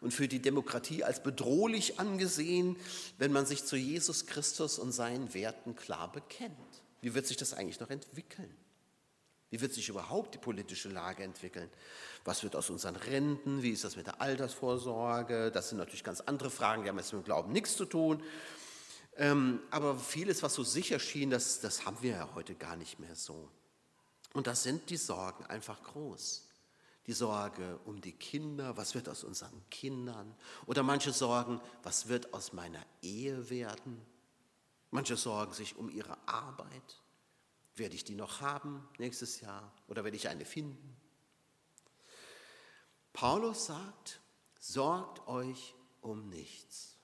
und 0.00 0.12
für 0.12 0.28
die 0.28 0.40
Demokratie 0.40 1.04
als 1.04 1.22
bedrohlich 1.22 1.98
angesehen, 1.98 2.76
wenn 3.18 3.32
man 3.32 3.46
sich 3.46 3.64
zu 3.64 3.76
Jesus 3.76 4.26
Christus 4.26 4.78
und 4.78 4.92
seinen 4.92 5.32
Werten 5.34 5.76
klar 5.76 6.10
bekennt? 6.12 6.56
Wie 7.00 7.14
wird 7.14 7.26
sich 7.26 7.36
das 7.36 7.54
eigentlich 7.54 7.80
noch 7.80 7.90
entwickeln? 7.90 8.54
Wie 9.50 9.60
wird 9.60 9.74
sich 9.74 9.88
überhaupt 9.88 10.34
die 10.34 10.38
politische 10.38 10.88
Lage 10.88 11.24
entwickeln? 11.24 11.68
Was 12.24 12.42
wird 12.44 12.54
aus 12.54 12.70
unseren 12.70 12.96
Renten? 12.96 13.62
Wie 13.62 13.70
ist 13.70 13.82
das 13.82 13.96
mit 13.96 14.06
der 14.06 14.20
Altersvorsorge? 14.20 15.50
Das 15.50 15.70
sind 15.70 15.78
natürlich 15.78 16.04
ganz 16.04 16.20
andere 16.20 16.50
Fragen, 16.50 16.84
die 16.84 16.88
haben 16.88 16.98
jetzt 16.98 17.12
mit 17.12 17.22
dem 17.22 17.24
Glauben 17.24 17.52
nichts 17.52 17.76
zu 17.76 17.84
tun. 17.84 18.22
Ähm, 19.16 19.60
aber 19.70 19.98
vieles, 19.98 20.42
was 20.42 20.54
so 20.54 20.62
sicher 20.62 21.00
schien, 21.00 21.30
das, 21.30 21.60
das 21.60 21.84
haben 21.84 21.96
wir 22.00 22.12
ja 22.12 22.28
heute 22.34 22.54
gar 22.54 22.76
nicht 22.76 23.00
mehr 23.00 23.16
so. 23.16 23.48
Und 24.34 24.46
da 24.46 24.54
sind 24.54 24.88
die 24.88 24.96
Sorgen 24.96 25.44
einfach 25.46 25.82
groß. 25.82 26.46
Die 27.06 27.12
Sorge 27.12 27.80
um 27.84 28.00
die 28.00 28.12
Kinder, 28.12 28.76
was 28.76 28.94
wird 28.94 29.08
aus 29.08 29.24
unseren 29.24 29.68
Kindern? 29.70 30.34
Oder 30.66 30.82
manche 30.82 31.12
Sorgen, 31.12 31.60
was 31.82 32.08
wird 32.08 32.34
aus 32.34 32.52
meiner 32.52 32.84
Ehe 33.02 33.48
werden? 33.50 34.00
Manche 34.90 35.16
sorgen 35.16 35.52
sich 35.52 35.76
um 35.76 35.88
ihre 35.88 36.16
Arbeit. 36.28 37.02
Werde 37.76 37.94
ich 37.94 38.04
die 38.04 38.14
noch 38.14 38.40
haben 38.40 38.86
nächstes 38.98 39.40
Jahr 39.40 39.72
oder 39.88 40.04
werde 40.04 40.16
ich 40.16 40.28
eine 40.28 40.44
finden? 40.44 40.96
Paulus 43.12 43.66
sagt, 43.66 44.20
sorgt 44.58 45.26
euch 45.26 45.74
um 46.00 46.28
nichts, 46.28 46.96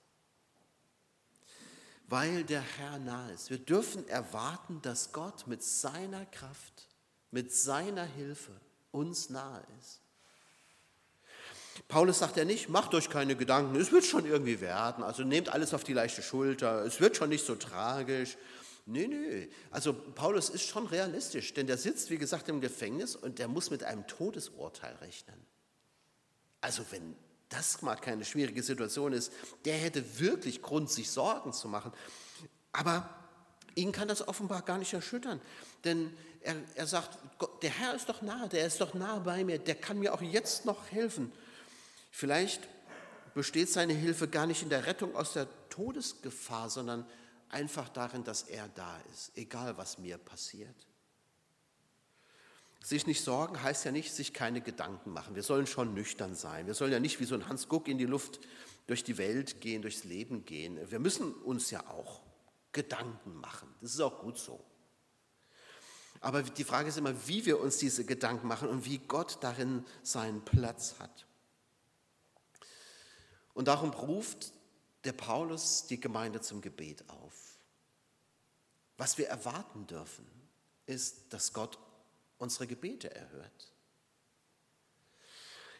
weil 2.07 2.43
der 2.43 2.61
Herr 2.61 2.99
nahe 2.99 3.33
ist. 3.33 3.49
Wir 3.49 3.59
dürfen 3.59 4.07
erwarten, 4.07 4.81
dass 4.81 5.11
Gott 5.11 5.47
mit 5.47 5.63
seiner 5.63 6.25
Kraft, 6.25 6.87
mit 7.31 7.53
seiner 7.53 8.05
Hilfe 8.05 8.59
uns 8.91 9.29
nahe 9.29 9.63
ist. 9.79 10.01
Paulus 11.87 12.19
sagt 12.19 12.37
ja 12.37 12.45
nicht, 12.45 12.69
macht 12.69 12.93
euch 12.95 13.09
keine 13.09 13.35
Gedanken, 13.35 13.75
es 13.75 13.91
wird 13.91 14.05
schon 14.05 14.25
irgendwie 14.25 14.59
werden, 14.61 15.03
also 15.03 15.23
nehmt 15.23 15.49
alles 15.49 15.73
auf 15.73 15.83
die 15.83 15.93
leichte 15.93 16.21
Schulter, 16.21 16.83
es 16.83 16.99
wird 16.99 17.15
schon 17.15 17.29
nicht 17.29 17.45
so 17.45 17.55
tragisch. 17.55 18.37
Nee, 18.85 19.07
nee, 19.07 19.49
also 19.69 19.93
Paulus 19.93 20.49
ist 20.49 20.63
schon 20.63 20.87
realistisch, 20.87 21.53
denn 21.53 21.67
der 21.67 21.77
sitzt, 21.77 22.09
wie 22.09 22.17
gesagt, 22.17 22.49
im 22.49 22.61
Gefängnis 22.61 23.15
und 23.15 23.37
der 23.37 23.47
muss 23.47 23.69
mit 23.69 23.83
einem 23.83 24.07
Todesurteil 24.07 24.95
rechnen. 24.95 25.35
Also 26.61 26.83
wenn 26.89 27.15
das 27.49 27.81
mal 27.81 27.95
keine 27.95 28.25
schwierige 28.25 28.63
Situation 28.63 29.13
ist, 29.13 29.31
der 29.65 29.75
hätte 29.75 30.19
wirklich 30.19 30.61
Grund, 30.61 30.89
sich 30.89 31.11
Sorgen 31.11 31.53
zu 31.53 31.67
machen. 31.67 31.91
Aber 32.71 33.09
ihn 33.75 33.91
kann 33.91 34.07
das 34.07 34.27
offenbar 34.27 34.61
gar 34.63 34.77
nicht 34.77 34.93
erschüttern, 34.93 35.39
denn 35.83 36.15
er, 36.47 36.55
er 36.75 36.87
sagt, 36.87 37.17
der 37.61 37.69
Herr 37.69 37.93
ist 37.93 38.07
doch 38.07 38.21
nahe, 38.21 38.47
der 38.47 38.65
ist 38.65 38.79
doch 38.79 38.93
nahe 38.93 39.19
bei 39.19 39.43
mir, 39.43 39.59
der 39.59 39.75
kann 39.75 39.99
mir 39.99 40.13
auch 40.13 40.21
jetzt 40.21 40.65
noch 40.65 40.91
helfen. 40.91 41.31
Vielleicht 42.09 42.61
besteht 43.33 43.69
seine 43.69 43.93
Hilfe 43.93 44.29
gar 44.29 44.47
nicht 44.47 44.63
in 44.63 44.69
der 44.69 44.85
Rettung 44.85 45.15
aus 45.15 45.33
der 45.33 45.47
Todesgefahr, 45.69 46.69
sondern 46.69 47.05
einfach 47.49 47.89
darin, 47.89 48.23
dass 48.23 48.43
er 48.43 48.69
da 48.69 48.97
ist, 49.13 49.31
egal 49.35 49.77
was 49.77 49.97
mir 49.97 50.17
passiert. 50.17 50.87
Sich 52.81 53.05
nicht 53.05 53.21
sorgen 53.21 53.61
heißt 53.61 53.83
ja 53.83 53.91
nicht, 53.91 54.13
sich 54.13 54.33
keine 54.33 54.61
Gedanken 54.61 55.11
machen. 55.11 55.35
Wir 55.35 55.43
sollen 55.43 55.67
schon 55.67 55.93
nüchtern 55.93 56.35
sein. 56.35 56.67
Wir 56.67 56.73
sollen 56.73 56.93
ja 56.93 57.01
nicht 57.01 57.19
wie 57.19 57.25
so 57.25 57.35
ein 57.35 57.49
Hans 57.49 57.67
Guck 57.67 57.89
in 57.89 57.97
die 57.97 58.05
Luft 58.05 58.39
durch 58.87 59.03
die 59.03 59.17
Welt 59.17 59.59
gehen, 59.59 59.81
durchs 59.81 60.05
Leben 60.05 60.45
gehen. 60.45 60.79
Wir 60.89 60.99
müssen 60.99 61.33
uns 61.33 61.69
ja 61.71 61.85
auch 61.87 62.21
Gedanken 62.71 63.35
machen. 63.35 63.67
Das 63.81 63.93
ist 63.93 63.99
auch 63.99 64.21
gut 64.21 64.37
so. 64.37 64.63
Aber 66.27 66.43
die 66.43 66.65
Frage 66.65 66.89
ist 66.89 66.97
immer, 66.97 67.15
wie 67.29 67.45
wir 67.45 67.57
uns 67.57 67.77
diese 67.77 68.03
Gedanken 68.03 68.49
machen 68.49 68.67
und 68.67 68.83
wie 68.83 68.97
Gott 68.97 69.37
darin 69.39 69.85
seinen 70.03 70.43
Platz 70.43 70.95
hat. 70.99 71.25
Und 73.53 73.69
darum 73.69 73.91
ruft 73.91 74.51
der 75.05 75.13
Paulus 75.13 75.87
die 75.87 76.01
Gemeinde 76.01 76.41
zum 76.41 76.59
Gebet 76.59 77.07
auf. 77.07 77.57
Was 78.97 79.17
wir 79.17 79.29
erwarten 79.29 79.87
dürfen, 79.87 80.25
ist, 80.85 81.31
dass 81.31 81.53
Gott 81.53 81.79
unsere 82.39 82.67
Gebete 82.67 83.09
erhört. 83.15 83.71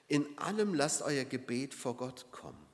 In 0.08 0.38
allem 0.38 0.74
lasst 0.74 1.02
euer 1.02 1.26
Gebet 1.26 1.74
vor 1.74 1.98
Gott 1.98 2.32
kommen. 2.32 2.66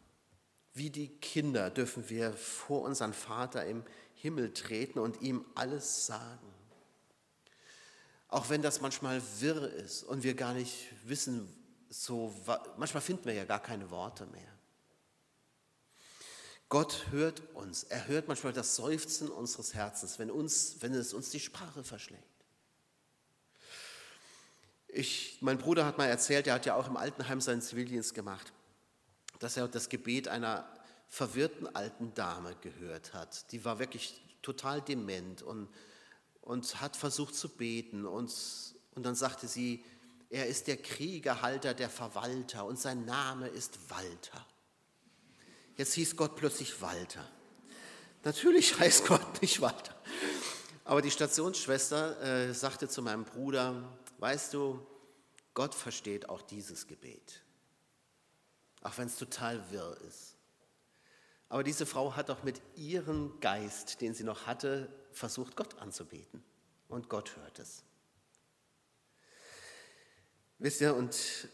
Wie 0.76 0.92
die 0.92 1.08
Kinder 1.08 1.72
dürfen 1.72 2.08
wir 2.08 2.34
vor 2.34 2.84
unseren 2.84 3.14
Vater 3.14 3.66
im 3.66 3.84
Himmel 4.14 4.54
treten 4.54 5.00
und 5.00 5.24
ihm 5.24 5.44
alles 5.56 6.06
sagen. 6.06 6.53
Auch 8.34 8.50
wenn 8.50 8.64
das 8.64 8.82
manchmal 8.82 9.22
wirr 9.42 9.72
ist 9.74 10.02
und 10.02 10.24
wir 10.24 10.34
gar 10.34 10.56
nicht 10.56 10.88
wissen, 11.06 11.48
so, 11.88 12.34
manchmal 12.78 13.02
finden 13.02 13.26
wir 13.26 13.34
ja 13.34 13.46
gar 13.46 13.62
keine 13.62 13.92
Worte 13.92 14.26
mehr. 14.26 14.52
Gott 16.68 17.06
hört 17.12 17.44
uns. 17.54 17.84
Er 17.84 18.08
hört 18.08 18.28
manchmal 18.28 18.52
das 18.52 18.76
Seufzen 18.76 19.30
unseres 19.30 19.76
Herzens, 19.76 20.18
wenn, 20.18 20.32
uns, 20.32 20.78
wenn 20.80 20.96
es 20.96 21.14
uns 21.14 21.30
die 21.30 21.40
Sprache 21.40 21.84
verschlägt. 21.84 22.24
Ich, 24.88 25.38
mein 25.42 25.60
Bruder 25.60 25.86
hat 25.86 26.00
mal 26.00 26.08
erzählt, 26.08 26.48
er 26.48 26.56
hat 26.56 26.66
ja 26.66 26.74
auch 26.74 26.88
im 26.88 26.98
Altenheim 26.98 27.40
seinen 27.40 27.62
Zivildienst 27.62 28.16
gemacht, 28.16 28.52
dass 29.38 29.58
er 29.58 29.68
das 29.68 29.90
Gebet 29.90 30.28
einer 30.28 30.68
verwirrten 31.08 31.68
alten 31.76 32.16
Dame 32.16 32.56
gehört 32.62 33.14
hat. 33.14 33.52
Die 33.52 33.64
war 33.64 33.78
wirklich 33.78 34.24
total 34.42 34.82
dement 34.82 35.44
und, 35.44 35.70
und 36.44 36.82
hat 36.82 36.96
versucht 36.96 37.36
zu 37.36 37.50
beten. 37.50 38.06
Und, 38.06 38.34
und 38.96 39.04
dann 39.04 39.16
sagte 39.16 39.48
sie, 39.48 39.84
er 40.30 40.48
ist 40.48 40.68
der 40.68 40.78
Kriegerhalter, 40.78 41.74
der 41.74 41.90
Verwalter 41.90 42.66
und 42.66 42.80
sein 42.80 43.06
Name 43.06 43.48
ist 43.48 43.78
Walter. 43.90 44.46
Jetzt 45.78 45.94
hieß 45.94 46.16
Gott 46.16 46.36
plötzlich 46.36 46.82
Walter. 46.82 47.28
Natürlich 48.24 48.80
heißt 48.80 49.08
Gott 49.08 49.42
nicht 49.42 49.62
Walter. 49.62 49.96
Aber 50.86 51.02
die 51.02 51.12
Stationsschwester 51.12 52.22
äh, 52.22 52.54
sagte 52.54 52.90
zu 52.90 53.02
meinem 53.02 53.24
Bruder, 53.24 53.98
weißt 54.20 54.54
du, 54.54 54.86
Gott 55.54 55.76
versteht 55.76 56.28
auch 56.30 56.42
dieses 56.42 56.88
Gebet. 56.88 57.42
Auch 58.82 58.98
wenn 58.98 59.08
es 59.08 59.18
total 59.18 59.72
wirr 59.72 59.98
ist. 60.08 60.36
Aber 61.48 61.64
diese 61.64 61.86
Frau 61.86 62.16
hat 62.16 62.32
auch 62.32 62.44
mit 62.44 62.60
ihrem 62.76 63.40
Geist, 63.40 64.02
den 64.02 64.14
sie 64.14 64.24
noch 64.24 64.48
hatte, 64.48 64.92
versucht, 65.14 65.56
Gott 65.56 65.78
anzubeten. 65.80 66.44
Und 66.88 67.10
Gott 67.10 67.36
hört 67.38 67.60
es. 67.60 67.84
Wisst 70.60 70.82
ihr, 70.82 70.96
und 70.96 71.48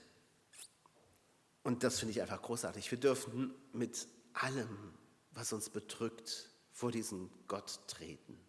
und 1.63 1.83
das 1.83 1.99
finde 1.99 2.11
ich 2.13 2.21
einfach 2.21 2.41
großartig. 2.41 2.89
Wir 2.89 2.99
dürfen 2.99 3.53
mit 3.73 4.07
allem, 4.33 4.93
was 5.31 5.53
uns 5.53 5.69
bedrückt, 5.69 6.49
vor 6.71 6.91
diesen 6.91 7.29
Gott 7.47 7.81
treten 7.87 8.39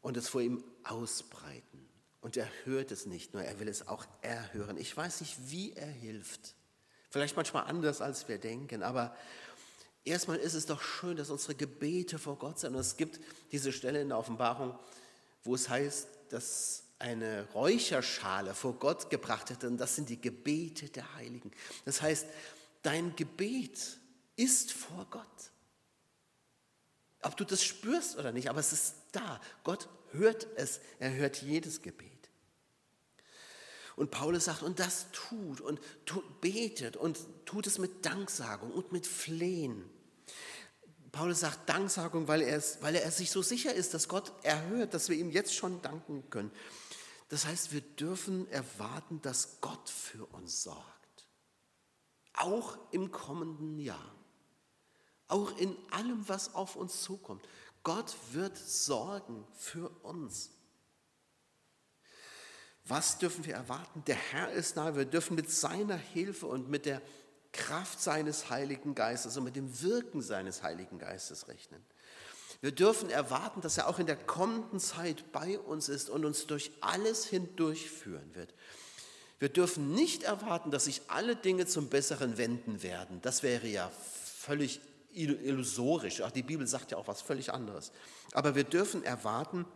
und 0.00 0.16
es 0.16 0.28
vor 0.28 0.40
ihm 0.40 0.64
ausbreiten. 0.84 1.88
Und 2.20 2.36
er 2.36 2.48
hört 2.64 2.92
es 2.92 3.06
nicht 3.06 3.34
nur, 3.34 3.42
er 3.42 3.58
will 3.58 3.68
es 3.68 3.88
auch 3.88 4.06
erhören. 4.20 4.76
Ich 4.76 4.96
weiß 4.96 5.20
nicht, 5.20 5.50
wie 5.50 5.72
er 5.72 5.90
hilft. 5.90 6.54
Vielleicht 7.10 7.36
manchmal 7.36 7.64
anders, 7.64 8.00
als 8.00 8.28
wir 8.28 8.38
denken, 8.38 8.82
aber 8.82 9.14
Erstmal 10.04 10.38
ist 10.38 10.54
es 10.54 10.66
doch 10.66 10.82
schön, 10.82 11.16
dass 11.16 11.30
unsere 11.30 11.54
Gebete 11.54 12.18
vor 12.18 12.36
Gott 12.36 12.58
sind. 12.58 12.74
Und 12.74 12.80
es 12.80 12.96
gibt 12.96 13.20
diese 13.52 13.72
Stelle 13.72 14.00
in 14.00 14.08
der 14.08 14.18
Offenbarung, 14.18 14.76
wo 15.44 15.54
es 15.54 15.68
heißt, 15.68 16.08
dass 16.30 16.82
eine 16.98 17.48
Räucherschale 17.52 18.54
vor 18.54 18.74
Gott 18.74 19.10
gebracht 19.10 19.50
wird. 19.50 19.64
Und 19.64 19.78
das 19.78 19.96
sind 19.96 20.08
die 20.08 20.20
Gebete 20.20 20.88
der 20.88 21.14
Heiligen. 21.14 21.50
Das 21.84 22.02
heißt, 22.02 22.26
dein 22.82 23.14
Gebet 23.16 23.98
ist 24.36 24.72
vor 24.72 25.06
Gott. 25.10 25.26
Ob 27.22 27.36
du 27.36 27.44
das 27.44 27.62
spürst 27.62 28.16
oder 28.18 28.32
nicht, 28.32 28.50
aber 28.50 28.60
es 28.60 28.72
ist 28.72 28.94
da. 29.12 29.40
Gott 29.62 29.88
hört 30.10 30.48
es. 30.56 30.80
Er 30.98 31.12
hört 31.12 31.42
jedes 31.42 31.82
Gebet. 31.82 32.21
Und 33.96 34.10
Paulus 34.10 34.46
sagt, 34.46 34.62
und 34.62 34.78
das 34.78 35.06
tut 35.12 35.60
und 35.60 35.80
tut, 36.06 36.40
betet 36.40 36.96
und 36.96 37.18
tut 37.44 37.66
es 37.66 37.78
mit 37.78 38.04
Danksagung 38.04 38.70
und 38.70 38.92
mit 38.92 39.06
Flehen. 39.06 39.88
Paulus 41.12 41.40
sagt 41.40 41.68
Danksagung, 41.68 42.26
weil 42.26 42.40
er, 42.40 42.56
es, 42.56 42.78
weil 42.80 42.94
er 42.94 43.10
sich 43.10 43.30
so 43.30 43.42
sicher 43.42 43.74
ist, 43.74 43.92
dass 43.92 44.08
Gott 44.08 44.32
erhört, 44.42 44.94
dass 44.94 45.10
wir 45.10 45.16
ihm 45.16 45.30
jetzt 45.30 45.54
schon 45.54 45.82
danken 45.82 46.28
können. 46.30 46.50
Das 47.28 47.46
heißt, 47.46 47.72
wir 47.72 47.82
dürfen 47.82 48.50
erwarten, 48.50 49.20
dass 49.20 49.60
Gott 49.60 49.88
für 49.88 50.24
uns 50.26 50.62
sorgt. 50.62 51.26
Auch 52.34 52.78
im 52.92 53.10
kommenden 53.10 53.78
Jahr. 53.78 54.14
Auch 55.28 55.56
in 55.58 55.76
allem, 55.90 56.28
was 56.28 56.54
auf 56.54 56.76
uns 56.76 57.02
zukommt. 57.02 57.46
Gott 57.82 58.14
wird 58.32 58.56
sorgen 58.56 59.46
für 59.54 59.88
uns. 60.02 60.50
Was 62.86 63.18
dürfen 63.18 63.44
wir 63.46 63.54
erwarten? 63.54 64.02
Der 64.06 64.16
Herr 64.16 64.50
ist 64.50 64.76
nahe. 64.76 64.96
Wir 64.96 65.04
dürfen 65.04 65.36
mit 65.36 65.50
seiner 65.50 65.96
Hilfe 65.96 66.46
und 66.46 66.68
mit 66.68 66.86
der 66.86 67.00
Kraft 67.52 68.00
seines 68.00 68.50
Heiligen 68.50 68.94
Geistes 68.94 69.36
und 69.36 69.44
mit 69.44 69.56
dem 69.56 69.82
Wirken 69.82 70.22
seines 70.22 70.62
Heiligen 70.62 70.98
Geistes 70.98 71.48
rechnen. 71.48 71.84
Wir 72.60 72.72
dürfen 72.72 73.10
erwarten, 73.10 73.60
dass 73.60 73.76
er 73.78 73.88
auch 73.88 73.98
in 73.98 74.06
der 74.06 74.16
kommenden 74.16 74.78
Zeit 74.78 75.32
bei 75.32 75.58
uns 75.58 75.88
ist 75.88 76.08
und 76.10 76.24
uns 76.24 76.46
durch 76.46 76.70
alles 76.80 77.26
hindurchführen 77.26 78.34
wird. 78.34 78.54
Wir 79.38 79.48
dürfen 79.48 79.92
nicht 79.92 80.22
erwarten, 80.22 80.70
dass 80.70 80.84
sich 80.84 81.02
alle 81.08 81.34
Dinge 81.34 81.66
zum 81.66 81.88
Besseren 81.88 82.38
wenden 82.38 82.82
werden. 82.82 83.20
Das 83.22 83.42
wäre 83.42 83.66
ja 83.66 83.90
völlig 83.90 84.80
illusorisch. 85.12 86.22
Auch 86.22 86.30
die 86.30 86.44
Bibel 86.44 86.66
sagt 86.66 86.92
ja 86.92 86.98
auch 86.98 87.08
was 87.08 87.20
völlig 87.20 87.52
anderes. 87.52 87.90
Aber 88.32 88.54
wir 88.54 88.64
dürfen 88.64 89.02
erwarten, 89.02 89.64
dass 89.64 89.72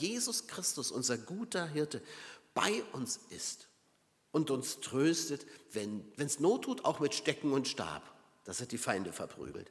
Jesus 0.00 0.46
Christus, 0.46 0.90
unser 0.90 1.18
guter 1.18 1.66
Hirte, 1.66 2.02
bei 2.54 2.82
uns 2.92 3.18
ist 3.30 3.68
und 4.30 4.50
uns 4.50 4.80
tröstet, 4.80 5.46
wenn 5.72 6.04
es 6.16 6.40
Not 6.40 6.64
tut, 6.64 6.84
auch 6.84 7.00
mit 7.00 7.14
Stecken 7.14 7.52
und 7.52 7.68
Stab, 7.68 8.02
dass 8.44 8.60
er 8.60 8.66
die 8.66 8.78
Feinde 8.78 9.12
verprügelt. 9.12 9.70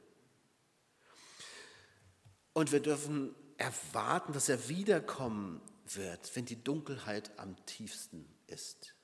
Und 2.52 2.72
wir 2.72 2.80
dürfen 2.80 3.34
erwarten, 3.56 4.32
dass 4.32 4.48
er 4.48 4.68
wiederkommen 4.68 5.60
wird, 5.86 6.34
wenn 6.36 6.44
die 6.44 6.62
Dunkelheit 6.62 7.38
am 7.38 7.56
tiefsten 7.66 8.26
ist. 8.46 8.94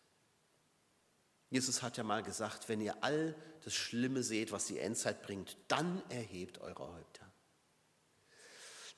Jesus 1.51 1.83
hat 1.83 1.97
ja 1.97 2.05
mal 2.05 2.23
gesagt, 2.23 2.69
wenn 2.69 2.81
ihr 2.81 3.03
all 3.03 3.35
das 3.65 3.75
Schlimme 3.75 4.23
seht, 4.23 4.53
was 4.53 4.67
die 4.67 4.79
Endzeit 4.79 5.23
bringt, 5.23 5.57
dann 5.69 6.03
erhebt 6.11 6.61
eure 6.61 6.93
Häupter 6.93 7.30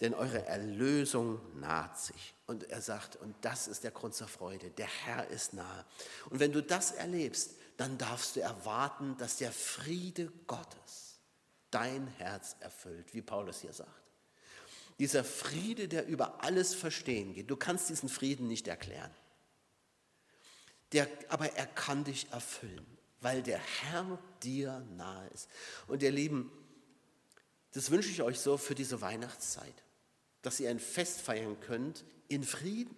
denn 0.02 0.14
eure 0.14 0.44
Erlösung 0.46 1.40
naht 1.60 1.96
sich. 1.96 2.34
Und 2.46 2.68
er 2.68 2.82
sagt, 2.82 3.14
und 3.14 3.36
das 3.42 3.68
ist 3.68 3.84
der 3.84 3.92
Grund 3.92 4.16
zur 4.16 4.26
Freude, 4.26 4.68
der 4.70 4.88
Herr 4.88 5.28
ist 5.28 5.54
nahe. 5.54 5.86
Und 6.28 6.40
wenn 6.40 6.50
du 6.50 6.60
das 6.60 6.90
erlebst, 6.90 7.52
dann 7.76 7.98
darfst 7.98 8.34
du 8.34 8.40
erwarten, 8.40 9.16
dass 9.18 9.36
der 9.36 9.52
Friede 9.52 10.32
Gottes 10.48 11.20
dein 11.70 12.08
Herz 12.18 12.56
erfüllt, 12.58 13.14
wie 13.14 13.22
Paulus 13.22 13.60
hier 13.60 13.72
sagt. 13.72 14.02
Dieser 14.98 15.22
Friede, 15.22 15.86
der 15.86 16.04
über 16.06 16.42
alles 16.42 16.74
Verstehen 16.74 17.32
geht. 17.32 17.48
Du 17.48 17.56
kannst 17.56 17.88
diesen 17.88 18.08
Frieden 18.08 18.48
nicht 18.48 18.66
erklären. 18.66 19.14
Der, 20.90 21.08
aber 21.28 21.52
er 21.52 21.66
kann 21.66 22.02
dich 22.02 22.28
erfüllen, 22.32 22.86
weil 23.20 23.40
der 23.44 23.58
Herr 23.58 24.18
dir 24.42 24.80
nahe 24.96 25.28
ist. 25.28 25.48
Und 25.86 26.02
ihr 26.02 26.10
Lieben, 26.10 26.50
das 27.70 27.92
wünsche 27.92 28.10
ich 28.10 28.20
euch 28.20 28.40
so 28.40 28.58
für 28.58 28.74
diese 28.74 29.00
Weihnachtszeit 29.00 29.84
dass 30.42 30.61
ihr 30.61 30.70
ein 30.70 30.81
Fest 30.81 31.20
feiern 31.20 31.59
könnt 31.61 32.05
in 32.28 32.42
Frieden. 32.42 32.96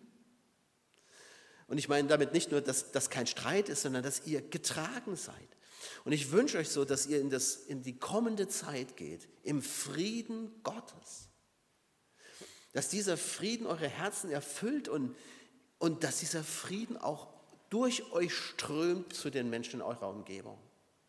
Und 1.66 1.78
ich 1.78 1.88
meine 1.88 2.08
damit 2.08 2.32
nicht 2.32 2.50
nur, 2.50 2.60
dass 2.60 2.90
das 2.92 3.10
kein 3.10 3.26
Streit 3.26 3.68
ist, 3.68 3.82
sondern 3.82 4.02
dass 4.02 4.26
ihr 4.26 4.42
getragen 4.42 5.16
seid. 5.16 5.48
Und 6.04 6.12
ich 6.12 6.32
wünsche 6.32 6.58
euch 6.58 6.70
so, 6.70 6.84
dass 6.84 7.06
ihr 7.06 7.20
in, 7.20 7.30
das, 7.30 7.56
in 7.56 7.82
die 7.82 7.98
kommende 7.98 8.48
Zeit 8.48 8.96
geht, 8.96 9.28
im 9.42 9.62
Frieden 9.62 10.50
Gottes. 10.62 11.28
Dass 12.72 12.88
dieser 12.88 13.16
Frieden 13.16 13.66
eure 13.66 13.88
Herzen 13.88 14.30
erfüllt 14.30 14.88
und, 14.88 15.14
und 15.78 16.04
dass 16.04 16.20
dieser 16.20 16.42
Frieden 16.42 16.96
auch 16.96 17.28
durch 17.70 18.12
euch 18.12 18.34
strömt 18.34 19.14
zu 19.14 19.30
den 19.30 19.50
Menschen 19.50 19.80
in 19.80 19.82
eurer 19.82 20.08
Umgebung. 20.08 20.58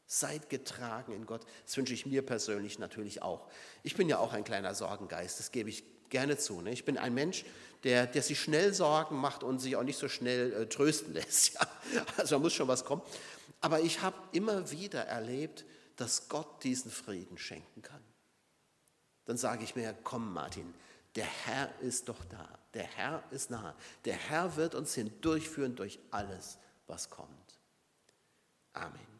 Seid 0.08 0.50
getragen 0.50 1.14
in 1.14 1.26
Gott. 1.26 1.46
Das 1.66 1.76
wünsche 1.78 1.94
ich 1.94 2.06
mir 2.06 2.24
persönlich 2.24 2.80
natürlich 2.80 3.22
auch. 3.22 3.48
Ich 3.84 3.96
bin 3.96 4.08
ja 4.08 4.20
auch 4.20 4.34
ein 4.34 4.44
kleiner 4.44 4.76
Sorgengeist, 4.76 5.40
das 5.40 5.52
gebe 5.52 5.70
ich 5.70 5.84
gerne 6.10 6.38
zu. 6.38 6.62
Ne? 6.62 6.72
Ich 6.72 6.86
bin 6.86 6.98
ein 6.98 7.14
Mensch, 7.14 7.46
der, 7.84 8.08
der 8.08 8.22
sich 8.22 8.40
schnell 8.40 8.74
Sorgen 8.74 9.16
macht 9.18 9.44
und 9.44 9.60
sich 9.60 9.76
auch 9.76 9.84
nicht 9.84 10.00
so 10.00 10.08
schnell 10.08 10.54
äh, 10.54 10.66
trösten 10.68 11.14
lässt. 11.14 11.54
Ja? 11.54 11.68
Also 12.18 12.36
da 12.36 12.40
muss 12.40 12.54
schon 12.54 12.68
was 12.68 12.84
kommen. 12.84 13.02
Aber 13.62 13.80
ich 13.82 14.02
habe 14.02 14.18
immer 14.32 14.72
wieder 14.72 15.06
erlebt, 15.06 15.66
dass 15.96 16.28
Gott 16.30 16.64
diesen 16.64 16.92
Frieden 16.92 17.38
schenken 17.38 17.82
kann. 17.82 18.02
Dann 19.26 19.38
sage 19.38 19.64
ich 19.64 19.76
mir, 19.76 19.96
komm 20.04 20.34
Martin, 20.34 20.74
der 21.16 21.26
Herr 21.26 21.74
ist 21.82 22.10
doch 22.10 22.24
da. 22.26 22.48
Der 22.74 22.84
Herr 22.84 23.24
ist 23.32 23.50
nah. 23.50 23.76
Der 24.04 24.16
Herr 24.16 24.56
wird 24.56 24.76
uns 24.76 24.94
hindurchführen 24.94 25.76
durch 25.76 26.00
alles, 26.12 26.58
was 26.88 27.10
kommt. 27.10 27.60
Amen. 28.74 29.15